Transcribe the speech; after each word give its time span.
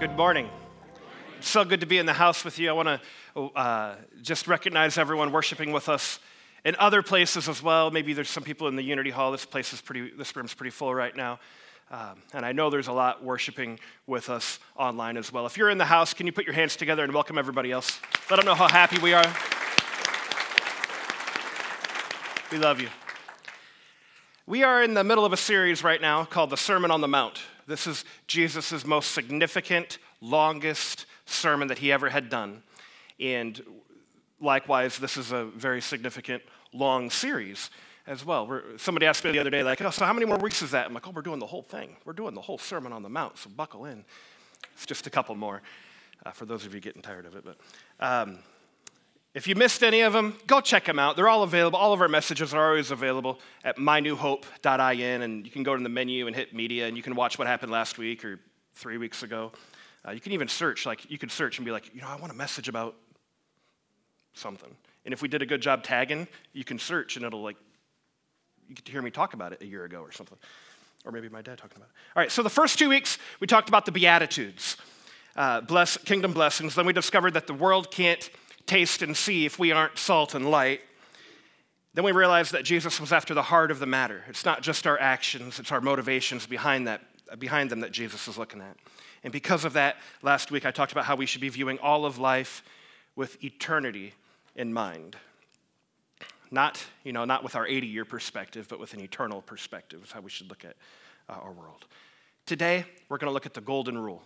Good 0.00 0.16
morning. 0.16 0.48
It's 1.36 1.50
so 1.50 1.62
good 1.62 1.80
to 1.80 1.86
be 1.86 1.98
in 1.98 2.06
the 2.06 2.14
house 2.14 2.42
with 2.42 2.58
you. 2.58 2.70
I 2.70 2.72
want 2.72 2.88
to 3.34 3.40
uh, 3.54 3.96
just 4.22 4.48
recognize 4.48 4.96
everyone 4.96 5.30
worshiping 5.30 5.72
with 5.72 5.90
us 5.90 6.20
in 6.64 6.74
other 6.78 7.02
places 7.02 7.50
as 7.50 7.62
well. 7.62 7.90
Maybe 7.90 8.14
there's 8.14 8.30
some 8.30 8.42
people 8.42 8.66
in 8.68 8.76
the 8.76 8.82
Unity 8.82 9.10
Hall. 9.10 9.30
This 9.30 9.44
place 9.44 9.74
is 9.74 9.82
pretty, 9.82 10.10
this 10.16 10.34
room's 10.34 10.54
pretty 10.54 10.70
full 10.70 10.94
right 10.94 11.14
now. 11.14 11.38
Um, 11.90 12.22
and 12.32 12.46
I 12.46 12.52
know 12.52 12.70
there's 12.70 12.88
a 12.88 12.94
lot 12.94 13.22
worshiping 13.22 13.78
with 14.06 14.30
us 14.30 14.58
online 14.74 15.18
as 15.18 15.30
well. 15.34 15.44
If 15.44 15.58
you're 15.58 15.68
in 15.68 15.76
the 15.76 15.84
house, 15.84 16.14
can 16.14 16.24
you 16.24 16.32
put 16.32 16.46
your 16.46 16.54
hands 16.54 16.76
together 16.76 17.04
and 17.04 17.12
welcome 17.12 17.36
everybody 17.36 17.70
else? 17.70 18.00
Let 18.30 18.36
them 18.36 18.46
know 18.46 18.54
how 18.54 18.68
happy 18.68 18.98
we 19.00 19.12
are. 19.12 19.30
We 22.50 22.56
love 22.56 22.80
you. 22.80 22.88
We 24.50 24.64
are 24.64 24.82
in 24.82 24.94
the 24.94 25.04
middle 25.04 25.24
of 25.24 25.32
a 25.32 25.36
series 25.36 25.84
right 25.84 26.00
now 26.00 26.24
called 26.24 26.50
the 26.50 26.56
Sermon 26.56 26.90
on 26.90 27.00
the 27.00 27.06
Mount. 27.06 27.38
This 27.68 27.86
is 27.86 28.04
Jesus' 28.26 28.84
most 28.84 29.12
significant, 29.12 29.98
longest 30.20 31.06
sermon 31.24 31.68
that 31.68 31.78
he 31.78 31.92
ever 31.92 32.08
had 32.08 32.28
done. 32.28 32.64
And 33.20 33.62
likewise, 34.40 34.98
this 34.98 35.16
is 35.16 35.30
a 35.30 35.44
very 35.44 35.80
significant, 35.80 36.42
long 36.72 37.10
series 37.10 37.70
as 38.08 38.24
well. 38.24 38.44
We're, 38.44 38.76
somebody 38.76 39.06
asked 39.06 39.24
me 39.24 39.30
the 39.30 39.38
other 39.38 39.50
day, 39.50 39.62
like, 39.62 39.80
oh, 39.82 39.90
so 39.90 40.04
how 40.04 40.12
many 40.12 40.26
more 40.26 40.38
weeks 40.38 40.62
is 40.62 40.72
that? 40.72 40.84
I'm 40.84 40.94
like, 40.94 41.06
oh, 41.06 41.12
we're 41.12 41.22
doing 41.22 41.38
the 41.38 41.46
whole 41.46 41.62
thing. 41.62 41.94
We're 42.04 42.12
doing 42.12 42.34
the 42.34 42.40
whole 42.40 42.58
Sermon 42.58 42.92
on 42.92 43.04
the 43.04 43.08
Mount, 43.08 43.38
so 43.38 43.50
buckle 43.50 43.84
in. 43.84 44.04
It's 44.72 44.84
just 44.84 45.06
a 45.06 45.10
couple 45.10 45.36
more 45.36 45.62
uh, 46.26 46.32
for 46.32 46.44
those 46.44 46.66
of 46.66 46.74
you 46.74 46.80
getting 46.80 47.02
tired 47.02 47.24
of 47.24 47.36
it. 47.36 47.44
But 47.44 47.56
um, 48.00 48.40
if 49.32 49.46
you 49.46 49.54
missed 49.54 49.82
any 49.82 50.00
of 50.00 50.12
them, 50.12 50.36
go 50.46 50.60
check 50.60 50.84
them 50.84 50.98
out. 50.98 51.14
They're 51.16 51.28
all 51.28 51.44
available. 51.44 51.78
All 51.78 51.92
of 51.92 52.00
our 52.00 52.08
messages 52.08 52.52
are 52.52 52.70
always 52.70 52.90
available 52.90 53.38
at 53.64 53.76
mynewhope.in, 53.76 55.22
and 55.22 55.44
you 55.44 55.52
can 55.52 55.62
go 55.62 55.76
to 55.76 55.82
the 55.82 55.88
menu 55.88 56.26
and 56.26 56.34
hit 56.34 56.52
media, 56.52 56.88
and 56.88 56.96
you 56.96 57.02
can 57.02 57.14
watch 57.14 57.38
what 57.38 57.46
happened 57.46 57.70
last 57.70 57.96
week 57.96 58.24
or 58.24 58.40
three 58.74 58.98
weeks 58.98 59.22
ago. 59.22 59.52
Uh, 60.06 60.10
you 60.12 60.20
can 60.20 60.32
even 60.32 60.48
search, 60.48 60.84
like, 60.84 61.08
you 61.10 61.18
could 61.18 61.30
search 61.30 61.58
and 61.58 61.64
be 61.64 61.70
like, 61.70 61.94
you 61.94 62.00
know, 62.00 62.08
I 62.08 62.16
want 62.16 62.32
a 62.32 62.36
message 62.36 62.68
about 62.68 62.96
something. 64.32 64.74
And 65.04 65.14
if 65.14 65.22
we 65.22 65.28
did 65.28 65.42
a 65.42 65.46
good 65.46 65.60
job 65.60 65.84
tagging, 65.84 66.26
you 66.52 66.64
can 66.64 66.78
search 66.78 67.16
and 67.16 67.24
it'll, 67.24 67.42
like, 67.42 67.56
you 68.68 68.74
get 68.74 68.84
to 68.86 68.92
hear 68.92 69.02
me 69.02 69.10
talk 69.10 69.34
about 69.34 69.52
it 69.52 69.62
a 69.62 69.66
year 69.66 69.84
ago 69.84 70.00
or 70.00 70.10
something. 70.10 70.38
Or 71.04 71.12
maybe 71.12 71.28
my 71.28 71.42
dad 71.42 71.58
talking 71.58 71.76
about 71.76 71.88
it. 71.88 72.16
All 72.16 72.20
right, 72.20 72.32
so 72.32 72.42
the 72.42 72.50
first 72.50 72.78
two 72.78 72.88
weeks, 72.88 73.18
we 73.40 73.46
talked 73.46 73.68
about 73.68 73.86
the 73.86 73.92
Beatitudes, 73.92 74.76
uh, 75.36 75.60
bless, 75.60 75.96
kingdom 75.98 76.32
blessings. 76.32 76.74
Then 76.74 76.86
we 76.86 76.92
discovered 76.92 77.34
that 77.34 77.46
the 77.46 77.54
world 77.54 77.90
can't 77.90 78.28
taste 78.70 79.02
and 79.02 79.16
see 79.16 79.44
if 79.44 79.58
we 79.58 79.72
aren't 79.72 79.98
salt 79.98 80.32
and 80.32 80.48
light. 80.48 80.80
Then 81.92 82.04
we 82.04 82.12
realize 82.12 82.52
that 82.52 82.64
Jesus 82.64 83.00
was 83.00 83.12
after 83.12 83.34
the 83.34 83.42
heart 83.42 83.72
of 83.72 83.80
the 83.80 83.86
matter. 83.86 84.22
It's 84.28 84.44
not 84.44 84.62
just 84.62 84.86
our 84.86 84.98
actions, 84.98 85.58
it's 85.58 85.72
our 85.72 85.80
motivations 85.80 86.46
behind, 86.46 86.86
that, 86.86 87.02
behind 87.40 87.68
them 87.68 87.80
that 87.80 87.90
Jesus 87.90 88.28
is 88.28 88.38
looking 88.38 88.60
at. 88.60 88.76
And 89.24 89.32
because 89.32 89.64
of 89.64 89.72
that, 89.72 89.96
last 90.22 90.52
week 90.52 90.64
I 90.64 90.70
talked 90.70 90.92
about 90.92 91.04
how 91.04 91.16
we 91.16 91.26
should 91.26 91.40
be 91.40 91.48
viewing 91.48 91.80
all 91.80 92.06
of 92.06 92.18
life 92.18 92.62
with 93.16 93.42
eternity 93.42 94.14
in 94.54 94.72
mind. 94.72 95.16
Not, 96.52 96.84
you 97.02 97.12
know, 97.12 97.24
not 97.24 97.42
with 97.42 97.56
our 97.56 97.66
80 97.66 97.88
year 97.88 98.04
perspective, 98.04 98.68
but 98.68 98.78
with 98.78 98.94
an 98.94 99.00
eternal 99.00 99.42
perspective 99.42 100.00
is 100.04 100.12
how 100.12 100.20
we 100.20 100.30
should 100.30 100.48
look 100.48 100.64
at 100.64 100.76
uh, 101.28 101.40
our 101.42 101.52
world. 101.52 101.86
Today, 102.46 102.84
we're 103.08 103.18
going 103.18 103.30
to 103.30 103.34
look 103.34 103.46
at 103.46 103.54
the 103.54 103.60
golden 103.60 103.98
rule 103.98 104.22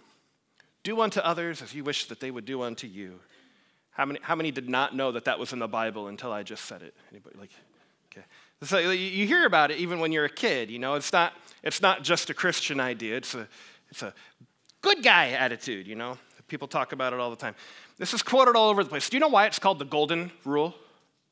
do 0.82 1.00
unto 1.00 1.18
others 1.20 1.62
as 1.62 1.74
you 1.74 1.82
wish 1.82 2.08
that 2.08 2.20
they 2.20 2.30
would 2.30 2.44
do 2.44 2.60
unto 2.60 2.86
you. 2.86 3.18
How 3.94 4.04
many, 4.04 4.18
how 4.22 4.34
many 4.34 4.50
did 4.50 4.68
not 4.68 4.94
know 4.94 5.12
that 5.12 5.24
that 5.24 5.38
was 5.38 5.52
in 5.52 5.60
the 5.60 5.68
Bible 5.68 6.08
until 6.08 6.32
I 6.32 6.42
just 6.42 6.64
said 6.64 6.82
it? 6.82 6.94
Anybody 7.12 7.38
like, 7.38 7.50
okay. 8.12 8.26
So 8.62 8.78
you 8.90 9.26
hear 9.26 9.46
about 9.46 9.70
it 9.70 9.78
even 9.78 10.00
when 10.00 10.10
you're 10.10 10.24
a 10.24 10.30
kid, 10.30 10.70
you 10.70 10.80
know, 10.80 10.94
it's 10.94 11.12
not, 11.12 11.32
it's 11.62 11.80
not 11.80 12.02
just 12.02 12.28
a 12.28 12.34
Christian 12.34 12.80
idea, 12.80 13.16
it's 13.16 13.34
a, 13.34 13.48
it's 13.90 14.02
a 14.02 14.12
good 14.82 15.02
guy 15.02 15.30
attitude, 15.30 15.86
you 15.86 15.94
know. 15.94 16.18
People 16.48 16.68
talk 16.68 16.92
about 16.92 17.12
it 17.12 17.20
all 17.20 17.30
the 17.30 17.36
time. 17.36 17.54
This 17.96 18.12
is 18.12 18.22
quoted 18.22 18.56
all 18.56 18.68
over 18.68 18.82
the 18.82 18.90
place. 18.90 19.08
Do 19.08 19.16
you 19.16 19.20
know 19.20 19.28
why 19.28 19.46
it's 19.46 19.58
called 19.58 19.78
the 19.78 19.84
golden 19.84 20.30
rule? 20.44 20.70
Do 20.70 20.76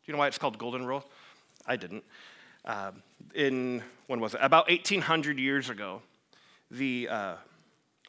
you 0.07 0.13
know 0.13 0.19
why 0.19 0.29
it's 0.29 0.39
called 0.39 0.57
golden 0.57 0.87
rule? 0.87 1.05
I 1.67 1.77
didn't. 1.77 2.05
Um, 2.65 3.03
in, 3.35 3.83
when 4.07 4.21
was 4.21 4.35
it? 4.35 4.41
About 4.43 4.69
1800 4.69 5.39
years 5.39 5.69
ago, 5.69 6.01
the 6.71 7.09
uh, 7.11 7.35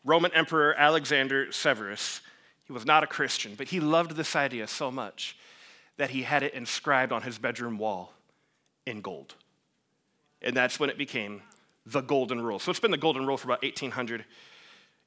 Roman 0.05 0.31
Emperor 0.33 0.75
Alexander 0.75 1.51
Severus 1.51 2.21
he 2.65 2.73
was 2.73 2.85
not 2.85 3.03
a 3.03 3.07
Christian, 3.07 3.55
but 3.55 3.67
he 3.67 3.79
loved 3.79 4.11
this 4.11 4.35
idea 4.35 4.67
so 4.67 4.89
much 4.89 5.37
that 5.97 6.09
he 6.09 6.23
had 6.23 6.43
it 6.43 6.53
inscribed 6.53 7.11
on 7.11 7.21
his 7.21 7.37
bedroom 7.37 7.77
wall 7.77 8.13
in 8.85 9.01
gold. 9.01 9.35
And 10.41 10.55
that's 10.55 10.79
when 10.79 10.89
it 10.89 10.97
became 10.97 11.41
the 11.85 12.01
golden 12.01 12.41
rule. 12.41 12.59
So 12.59 12.71
it's 12.71 12.79
been 12.79 12.91
the 12.91 12.97
golden 12.97 13.27
rule 13.27 13.37
for 13.37 13.47
about 13.47 13.61
1800, 13.63 14.25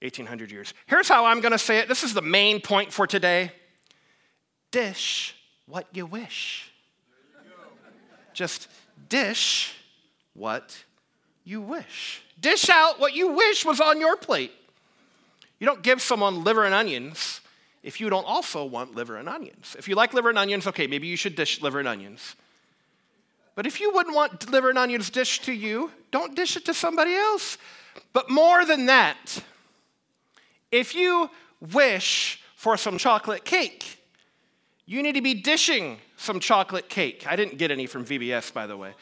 1800 0.01 0.51
years. 0.51 0.75
Here's 0.87 1.09
how 1.09 1.25
I'm 1.27 1.41
going 1.41 1.53
to 1.53 1.59
say 1.59 1.79
it. 1.79 1.89
This 1.89 2.03
is 2.03 2.15
the 2.15 2.23
main 2.23 2.61
point 2.61 2.93
for 2.93 3.07
today. 3.07 3.53
Dish 4.71 5.35
what 5.67 5.87
you 5.93 6.07
wish. 6.07 6.71
Just 8.33 8.69
dish 9.09 9.75
what 10.35 10.85
you 11.45 11.63
wish. 11.63 12.23
Dish 12.39 12.69
out 12.69 13.01
what 13.01 13.15
you 13.15 13.29
wish 13.33 13.65
was 13.65 13.81
on 13.81 13.99
your 13.99 14.17
plate. 14.17 14.53
You 15.59 15.67
don't 15.67 15.83
give 15.83 16.03
someone 16.03 16.45
liver 16.45 16.65
and 16.65 16.75
onions 16.75 17.41
if 17.87 18.01
you 18.01 18.11
don't 18.11 18.25
also 18.25 18.65
want 18.65 18.97
liver 18.97 19.17
and 19.17 19.29
onions. 19.29 19.77
If 19.79 19.87
you 19.87 19.95
like 19.95 20.13
liver 20.13 20.29
and 20.29 20.37
onions, 20.37 20.67
okay, 20.67 20.89
maybe 20.89 21.07
you 21.07 21.17
should 21.17 21.37
dish 21.37 21.63
liver 21.63 21.79
and 21.79 21.87
onions. 21.87 22.35
But 23.55 23.65
if 23.65 23.81
you 23.81 23.95
wouldn't 23.95 24.15
want 24.15 24.51
liver 24.51 24.71
and 24.71 24.77
onions 24.77 25.09
dished 25.09 25.45
to 25.45 25.53
you, 25.53 25.93
don't 26.11 26.35
dish 26.35 26.57
it 26.57 26.65
to 26.65 26.75
somebody 26.75 27.15
else. 27.15 27.59
But 28.13 28.29
more 28.29 28.65
than 28.65 28.87
that, 28.87 29.41
if 30.73 30.97
you 30.97 31.31
wish 31.73 32.43
for 32.57 32.77
some 32.77 32.99
chocolate 32.99 33.45
cake, 33.45 34.03
you 34.85 35.01
need 35.01 35.15
to 35.15 35.23
be 35.23 35.35
dishing 35.35 35.99
some 36.17 36.41
chocolate 36.41 36.89
cake. 36.89 37.25
I 37.29 37.37
didn't 37.37 37.57
get 37.57 37.71
any 37.71 37.87
from 37.87 38.05
VBS, 38.05 38.53
by 38.53 38.67
the 38.67 38.77
way. 38.77 38.95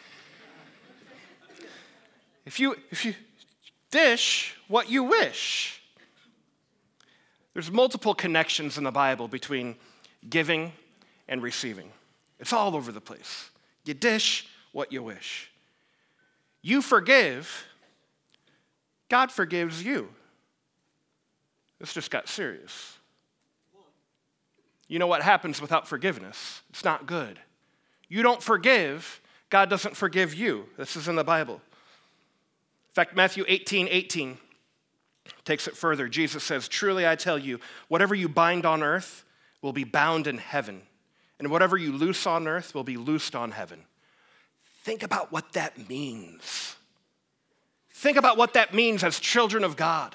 If 2.45 2.61
you, 2.61 2.77
if 2.91 3.07
you 3.07 3.15
dish 3.91 4.55
what 4.69 4.91
you 4.91 5.05
wish, 5.05 5.81
there's 7.55 7.71
multiple 7.71 8.15
connections 8.15 8.77
in 8.77 8.85
the 8.85 8.93
Bible 8.93 9.29
between 9.29 9.77
giving 10.29 10.73
and 11.29 11.43
receiving. 11.43 11.91
It's 12.39 12.53
all 12.53 12.77
over 12.77 12.93
the 12.93 13.01
place. 13.01 13.51
You 13.85 13.95
dish 13.95 14.47
what 14.73 14.93
you 14.93 15.03
wish. 15.03 15.51
You 16.63 16.83
forgive, 16.83 17.65
God 19.09 19.31
forgives 19.31 19.83
you. 19.83 20.09
This 21.79 21.93
just 21.93 22.11
got 22.11 22.29
serious. 22.29 22.99
You 24.89 24.99
know 24.99 25.07
what 25.07 25.23
happens 25.23 25.61
without 25.61 25.87
forgiveness? 25.87 26.63
It's 26.71 26.85
not 26.85 27.07
good. 27.07 27.39
You 28.09 28.23
don't 28.23 28.43
forgive, 28.43 29.21
God 29.49 29.71
doesn't 29.71 29.97
forgive 29.97 30.35
you. 30.35 30.67
This 30.77 30.97
is 30.97 31.09
in 31.09 31.17
the 31.17 31.25
Bible. 31.25 31.55
In 31.55 32.95
fact, 32.95 33.17
Matthew 33.17 33.45
18 33.47 33.89
18 33.91 34.39
takes 35.45 35.67
it 35.69 35.77
further. 35.77 36.09
Jesus 36.09 36.45
says, 36.45 36.69
Truly 36.69 37.07
I 37.07 37.17
tell 37.17 37.39
you, 37.39 37.61
whatever 37.89 38.15
you 38.15 38.29
bind 38.29 38.67
on 38.67 38.83
earth 38.83 39.25
will 39.63 39.73
be 39.73 39.85
bound 39.85 40.27
in 40.27 40.39
heaven, 40.39 40.83
and 41.39 41.51
whatever 41.51 41.77
you 41.77 41.93
loose 41.93 42.27
on 42.27 42.47
earth 42.47 42.75
will 42.75 42.85
be 42.85 42.97
loosed 42.97 43.35
on 43.35 43.51
heaven. 43.51 43.81
Think 44.83 45.03
about 45.03 45.33
what 45.33 45.53
that 45.55 45.89
means. 45.89 46.77
Think 47.93 48.17
about 48.19 48.37
what 48.37 48.53
that 48.55 48.75
means 48.75 49.03
as 49.03 49.19
children 49.19 49.65
of 49.65 49.77
God. 49.77 50.15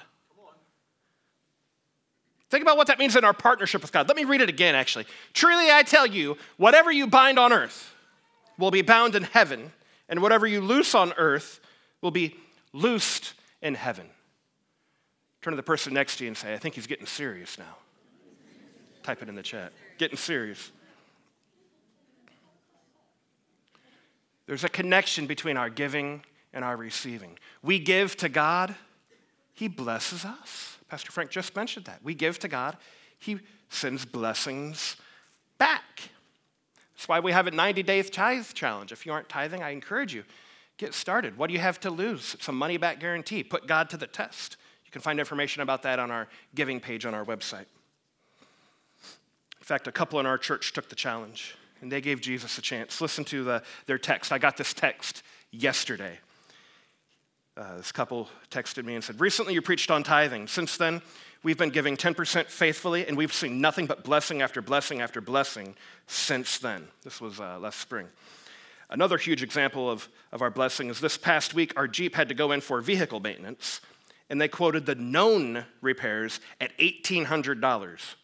Think 2.50 2.62
about 2.62 2.76
what 2.76 2.88
that 2.88 2.98
means 2.98 3.14
in 3.14 3.24
our 3.24 3.32
partnership 3.32 3.80
with 3.80 3.92
God. 3.92 4.08
Let 4.08 4.16
me 4.16 4.24
read 4.24 4.40
it 4.40 4.48
again, 4.48 4.74
actually. 4.74 5.06
Truly 5.32 5.70
I 5.70 5.84
tell 5.84 6.06
you, 6.06 6.36
whatever 6.56 6.90
you 6.90 7.06
bind 7.06 7.38
on 7.38 7.52
earth 7.52 7.94
will 8.58 8.72
be 8.72 8.82
bound 8.82 9.14
in 9.14 9.22
heaven, 9.22 9.72
and 10.08 10.20
whatever 10.20 10.46
you 10.46 10.60
loose 10.60 10.94
on 10.94 11.12
earth 11.16 11.60
will 12.00 12.10
be 12.10 12.36
loosed 12.72 13.34
in 13.62 13.74
heaven. 13.76 14.08
Turn 15.42 15.52
to 15.52 15.56
the 15.56 15.62
person 15.62 15.94
next 15.94 16.16
to 16.16 16.24
you 16.24 16.28
and 16.28 16.36
say, 16.36 16.52
I 16.52 16.58
think 16.58 16.74
he's 16.74 16.86
getting 16.86 17.06
serious 17.06 17.58
now. 17.58 17.76
Type 19.02 19.22
it 19.22 19.28
in 19.28 19.34
the 19.34 19.42
chat. 19.42 19.72
Getting 19.98 20.18
serious. 20.18 20.70
There's 24.46 24.64
a 24.64 24.68
connection 24.68 25.26
between 25.26 25.56
our 25.56 25.70
giving 25.70 26.22
and 26.52 26.64
our 26.64 26.76
receiving. 26.76 27.38
We 27.62 27.78
give 27.78 28.16
to 28.16 28.28
God, 28.28 28.74
He 29.54 29.68
blesses 29.68 30.24
us. 30.24 30.76
Pastor 30.88 31.12
Frank 31.12 31.30
just 31.30 31.54
mentioned 31.54 31.86
that. 31.86 32.00
We 32.02 32.14
give 32.14 32.38
to 32.40 32.48
God, 32.48 32.76
He 33.18 33.38
sends 33.68 34.04
blessings 34.04 34.96
back. 35.58 36.10
That's 36.94 37.08
why 37.08 37.20
we 37.20 37.32
have 37.32 37.46
a 37.46 37.50
90 37.50 37.82
day 37.82 38.02
tithe 38.02 38.46
challenge. 38.52 38.92
If 38.92 39.06
you 39.06 39.12
aren't 39.12 39.28
tithing, 39.28 39.62
I 39.62 39.70
encourage 39.70 40.12
you, 40.12 40.24
get 40.76 40.94
started. 40.94 41.38
What 41.38 41.46
do 41.46 41.54
you 41.54 41.60
have 41.60 41.80
to 41.80 41.90
lose? 41.90 42.34
It's 42.34 42.48
a 42.48 42.52
money 42.52 42.76
back 42.76 43.00
guarantee. 43.00 43.42
Put 43.42 43.66
God 43.66 43.88
to 43.90 43.96
the 43.96 44.06
test. 44.06 44.56
You 44.90 44.92
can 44.92 45.02
find 45.02 45.20
information 45.20 45.62
about 45.62 45.82
that 45.84 45.98
on 45.98 46.10
our 46.10 46.26
giving 46.54 46.80
page 46.80 47.06
on 47.06 47.14
our 47.14 47.24
website. 47.24 47.66
In 49.60 49.64
fact, 49.64 49.86
a 49.86 49.92
couple 49.92 50.18
in 50.18 50.26
our 50.26 50.36
church 50.36 50.72
took 50.72 50.88
the 50.88 50.96
challenge 50.96 51.54
and 51.80 51.92
they 51.92 52.00
gave 52.00 52.20
Jesus 52.20 52.58
a 52.58 52.60
chance. 52.60 53.00
Listen 53.00 53.24
to 53.26 53.44
the, 53.44 53.62
their 53.86 53.98
text. 53.98 54.32
I 54.32 54.38
got 54.38 54.56
this 54.56 54.74
text 54.74 55.22
yesterday. 55.52 56.18
Uh, 57.56 57.76
this 57.76 57.92
couple 57.92 58.28
texted 58.50 58.84
me 58.84 58.94
and 58.96 59.04
said, 59.04 59.20
Recently 59.20 59.54
you 59.54 59.62
preached 59.62 59.90
on 59.90 60.02
tithing. 60.02 60.48
Since 60.48 60.76
then, 60.76 61.02
We've 61.42 61.56
been 61.56 61.70
giving 61.70 61.96
10% 61.96 62.46
faithfully, 62.46 63.06
and 63.06 63.16
we've 63.16 63.32
seen 63.32 63.62
nothing 63.62 63.86
but 63.86 64.04
blessing 64.04 64.42
after 64.42 64.60
blessing 64.60 65.00
after 65.00 65.22
blessing 65.22 65.74
since 66.06 66.58
then. 66.58 66.88
This 67.02 67.18
was 67.18 67.40
uh, 67.40 67.58
last 67.58 67.78
spring. 67.78 68.08
Another 68.90 69.16
huge 69.16 69.42
example 69.42 69.90
of, 69.90 70.08
of 70.32 70.42
our 70.42 70.50
blessing 70.50 70.90
is 70.90 71.00
this 71.00 71.16
past 71.16 71.54
week, 71.54 71.72
our 71.76 71.88
Jeep 71.88 72.14
had 72.14 72.28
to 72.28 72.34
go 72.34 72.52
in 72.52 72.60
for 72.60 72.82
vehicle 72.82 73.20
maintenance, 73.20 73.80
and 74.30 74.40
they 74.40 74.48
quoted 74.48 74.86
the 74.86 74.94
known 74.94 75.66
repairs 75.82 76.40
at 76.60 76.76
$1,800. 76.78 78.14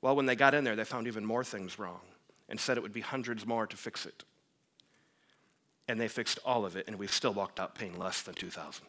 Well, 0.00 0.16
when 0.16 0.26
they 0.26 0.34
got 0.34 0.54
in 0.54 0.64
there, 0.64 0.74
they 0.74 0.84
found 0.84 1.06
even 1.06 1.24
more 1.24 1.44
things 1.44 1.78
wrong 1.78 2.00
and 2.48 2.58
said 2.58 2.78
it 2.78 2.82
would 2.82 2.92
be 2.92 3.02
hundreds 3.02 3.46
more 3.46 3.66
to 3.66 3.76
fix 3.76 4.06
it. 4.06 4.24
And 5.86 6.00
they 6.00 6.08
fixed 6.08 6.38
all 6.44 6.64
of 6.64 6.76
it, 6.76 6.88
and 6.88 6.98
we 6.98 7.06
still 7.06 7.34
walked 7.34 7.60
out 7.60 7.74
paying 7.74 7.98
less 7.98 8.22
than 8.22 8.34
$2,000. 8.34 8.80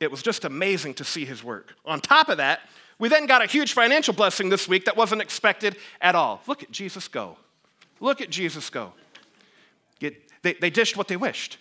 It 0.00 0.10
was 0.10 0.22
just 0.22 0.44
amazing 0.44 0.94
to 0.94 1.04
see 1.04 1.24
his 1.24 1.42
work. 1.42 1.74
On 1.84 2.00
top 2.00 2.28
of 2.28 2.36
that, 2.36 2.60
we 2.98 3.08
then 3.08 3.26
got 3.26 3.42
a 3.42 3.46
huge 3.46 3.72
financial 3.72 4.12
blessing 4.14 4.48
this 4.48 4.68
week 4.68 4.84
that 4.84 4.96
wasn't 4.96 5.22
expected 5.22 5.76
at 6.00 6.14
all. 6.14 6.42
Look 6.46 6.62
at 6.62 6.70
Jesus 6.70 7.08
go. 7.08 7.36
Look 8.00 8.20
at 8.20 8.30
Jesus 8.30 8.70
go. 8.70 8.92
Get, 9.98 10.14
they, 10.42 10.52
they 10.52 10.70
dished 10.70 10.96
what 10.96 11.08
they 11.08 11.16
wished. 11.16 11.58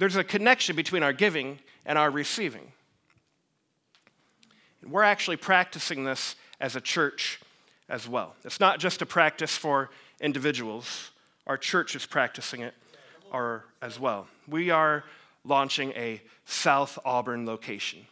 There's 0.00 0.16
a 0.16 0.24
connection 0.24 0.76
between 0.76 1.02
our 1.02 1.12
giving 1.12 1.58
and 1.84 1.98
our 1.98 2.10
receiving. 2.10 2.72
And 4.80 4.90
we're 4.90 5.02
actually 5.02 5.36
practicing 5.36 6.04
this 6.04 6.36
as 6.58 6.74
a 6.74 6.80
church 6.80 7.38
as 7.86 8.08
well. 8.08 8.34
It's 8.42 8.60
not 8.60 8.78
just 8.78 9.02
a 9.02 9.06
practice 9.06 9.58
for 9.58 9.90
individuals, 10.18 11.10
our 11.46 11.58
church 11.58 11.94
is 11.94 12.06
practicing 12.06 12.62
it 12.62 12.72
as 13.82 14.00
well. 14.00 14.26
We 14.48 14.70
are 14.70 15.04
launching 15.44 15.92
a 15.92 16.22
South 16.46 16.98
Auburn 17.04 17.44
location. 17.44 18.06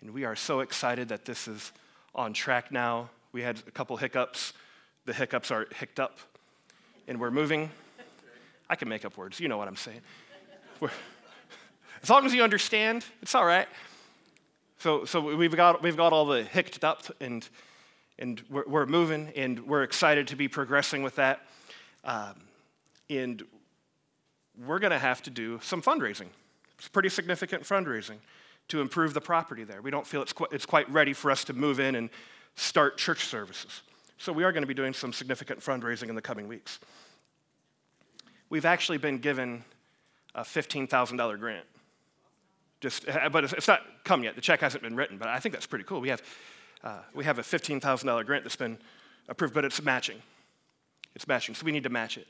And 0.00 0.10
we 0.10 0.24
are 0.24 0.34
so 0.34 0.60
excited 0.60 1.10
that 1.10 1.26
this 1.26 1.46
is 1.46 1.70
on 2.12 2.32
track 2.32 2.72
now. 2.72 3.08
We 3.30 3.42
had 3.42 3.62
a 3.68 3.70
couple 3.70 3.96
hiccups 3.96 4.52
the 5.06 5.12
hiccups 5.12 5.52
are 5.52 5.68
hicked 5.76 6.00
up, 6.00 6.18
and 7.06 7.20
we're 7.20 7.30
moving. 7.30 7.70
I 8.68 8.74
can 8.74 8.88
make 8.88 9.04
up 9.04 9.16
words, 9.16 9.38
you 9.38 9.48
know 9.48 9.58
what 9.58 9.68
I'm 9.68 9.76
saying. 9.76 10.00
As 12.02 12.10
long 12.10 12.26
as 12.26 12.34
you 12.34 12.42
understand, 12.42 13.04
it's 13.22 13.34
all 13.34 13.44
right. 13.44 13.68
So, 14.78 15.04
so 15.04 15.20
we've, 15.20 15.56
got, 15.56 15.82
we've 15.82 15.96
got 15.96 16.12
all 16.12 16.26
the 16.26 16.42
hicked 16.44 16.84
up, 16.84 17.02
and, 17.20 17.48
and 18.18 18.42
we're, 18.50 18.64
we're 18.66 18.86
moving, 18.86 19.32
and 19.36 19.66
we're 19.66 19.82
excited 19.82 20.28
to 20.28 20.36
be 20.36 20.48
progressing 20.48 21.02
with 21.02 21.16
that. 21.16 21.40
Um, 22.04 22.34
and 23.08 23.42
we're 24.66 24.78
going 24.78 24.90
to 24.90 24.98
have 24.98 25.22
to 25.22 25.30
do 25.30 25.58
some 25.62 25.80
fundraising. 25.80 26.26
It's 26.78 26.88
pretty 26.88 27.08
significant 27.08 27.62
fundraising 27.62 28.18
to 28.68 28.80
improve 28.80 29.14
the 29.14 29.20
property 29.20 29.64
there. 29.64 29.80
We 29.80 29.90
don't 29.90 30.06
feel 30.06 30.22
it's, 30.22 30.32
qu- 30.32 30.48
it's 30.50 30.66
quite 30.66 30.90
ready 30.90 31.12
for 31.12 31.30
us 31.30 31.44
to 31.44 31.52
move 31.52 31.80
in 31.80 31.94
and 31.94 32.10
start 32.56 32.98
church 32.98 33.24
services. 33.24 33.82
So 34.18 34.32
we 34.32 34.44
are 34.44 34.52
going 34.52 34.62
to 34.62 34.68
be 34.68 34.74
doing 34.74 34.92
some 34.92 35.12
significant 35.12 35.60
fundraising 35.60 36.08
in 36.08 36.14
the 36.14 36.22
coming 36.22 36.48
weeks. 36.48 36.78
We've 38.50 38.64
actually 38.64 38.98
been 38.98 39.18
given 39.18 39.64
a 40.34 40.42
$15,000 40.42 41.38
grant. 41.38 41.66
Just, 42.80 43.08
uh, 43.08 43.28
but 43.30 43.44
it's 43.44 43.68
not 43.68 43.80
come 44.04 44.24
yet. 44.24 44.34
The 44.34 44.40
check 44.40 44.60
hasn't 44.60 44.82
been 44.82 44.96
written, 44.96 45.16
but 45.16 45.28
I 45.28 45.38
think 45.38 45.54
that's 45.54 45.66
pretty 45.66 45.84
cool. 45.84 46.00
We 46.00 46.08
have, 46.08 46.22
uh, 46.82 46.98
we 47.14 47.24
have 47.24 47.38
a 47.38 47.42
$15,000 47.42 48.26
grant 48.26 48.44
that's 48.44 48.56
been 48.56 48.78
approved, 49.28 49.54
but 49.54 49.64
it's 49.64 49.82
matching. 49.82 50.20
It's 51.14 51.26
matching, 51.26 51.54
so 51.54 51.64
we 51.64 51.72
need 51.72 51.84
to 51.84 51.90
match 51.90 52.18
it. 52.18 52.26